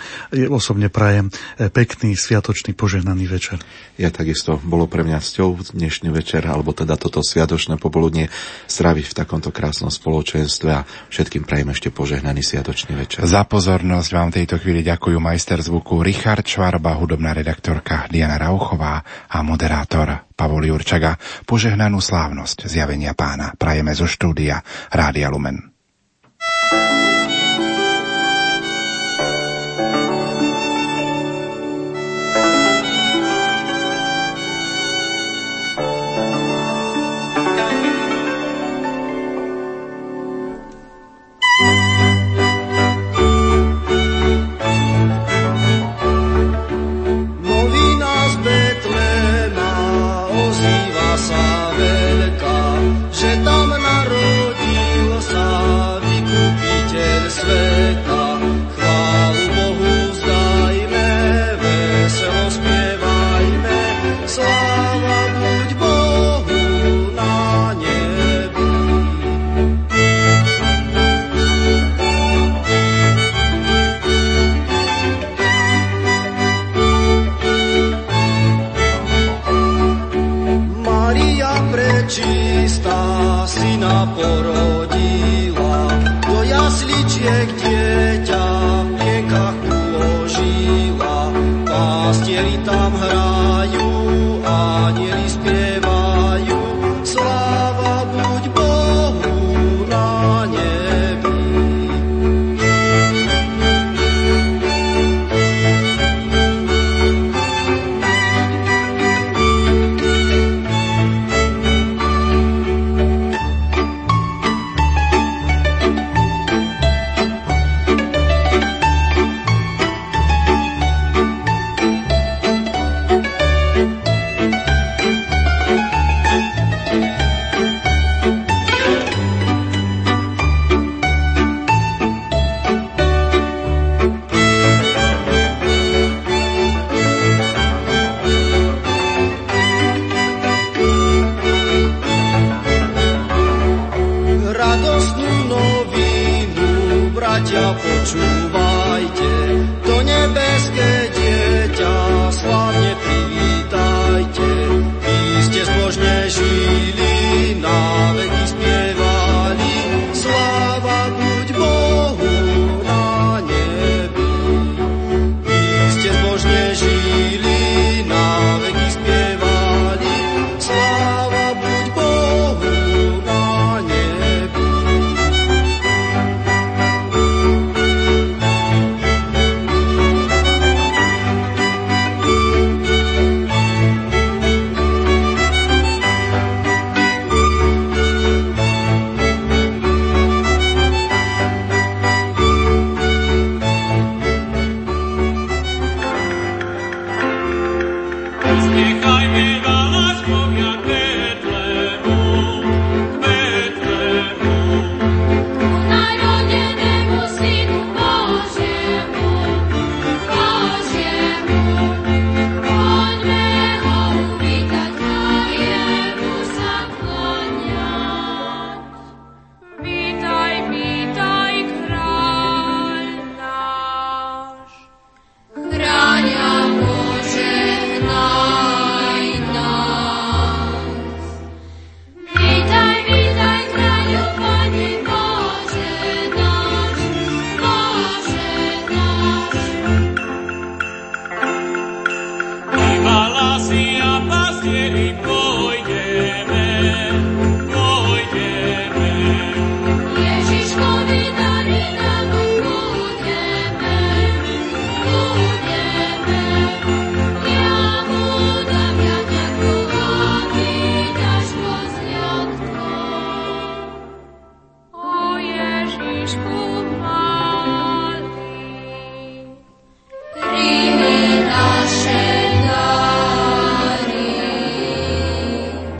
[0.51, 3.63] osobne prajem e, pekný, sviatočný, požehnaný večer.
[3.95, 8.27] Ja takisto bolo pre mňa sťou dnešný večer, alebo teda toto sviatočné popoludne
[8.67, 13.23] straviť v takomto krásnom spoločenstve a všetkým prajem ešte požehnaný sviatočný večer.
[13.23, 18.99] Za pozornosť vám v tejto chvíli ďakujú majster zvuku Richard Švarba, hudobná redaktorka Diana Rauchová
[19.31, 21.15] a moderátor Pavol Jurčaga.
[21.47, 24.59] Požehnanú slávnosť zjavenia pána prajeme zo štúdia
[24.91, 25.72] Rádia Lumen.
[26.73, 27.22] Bratia, počúvajte,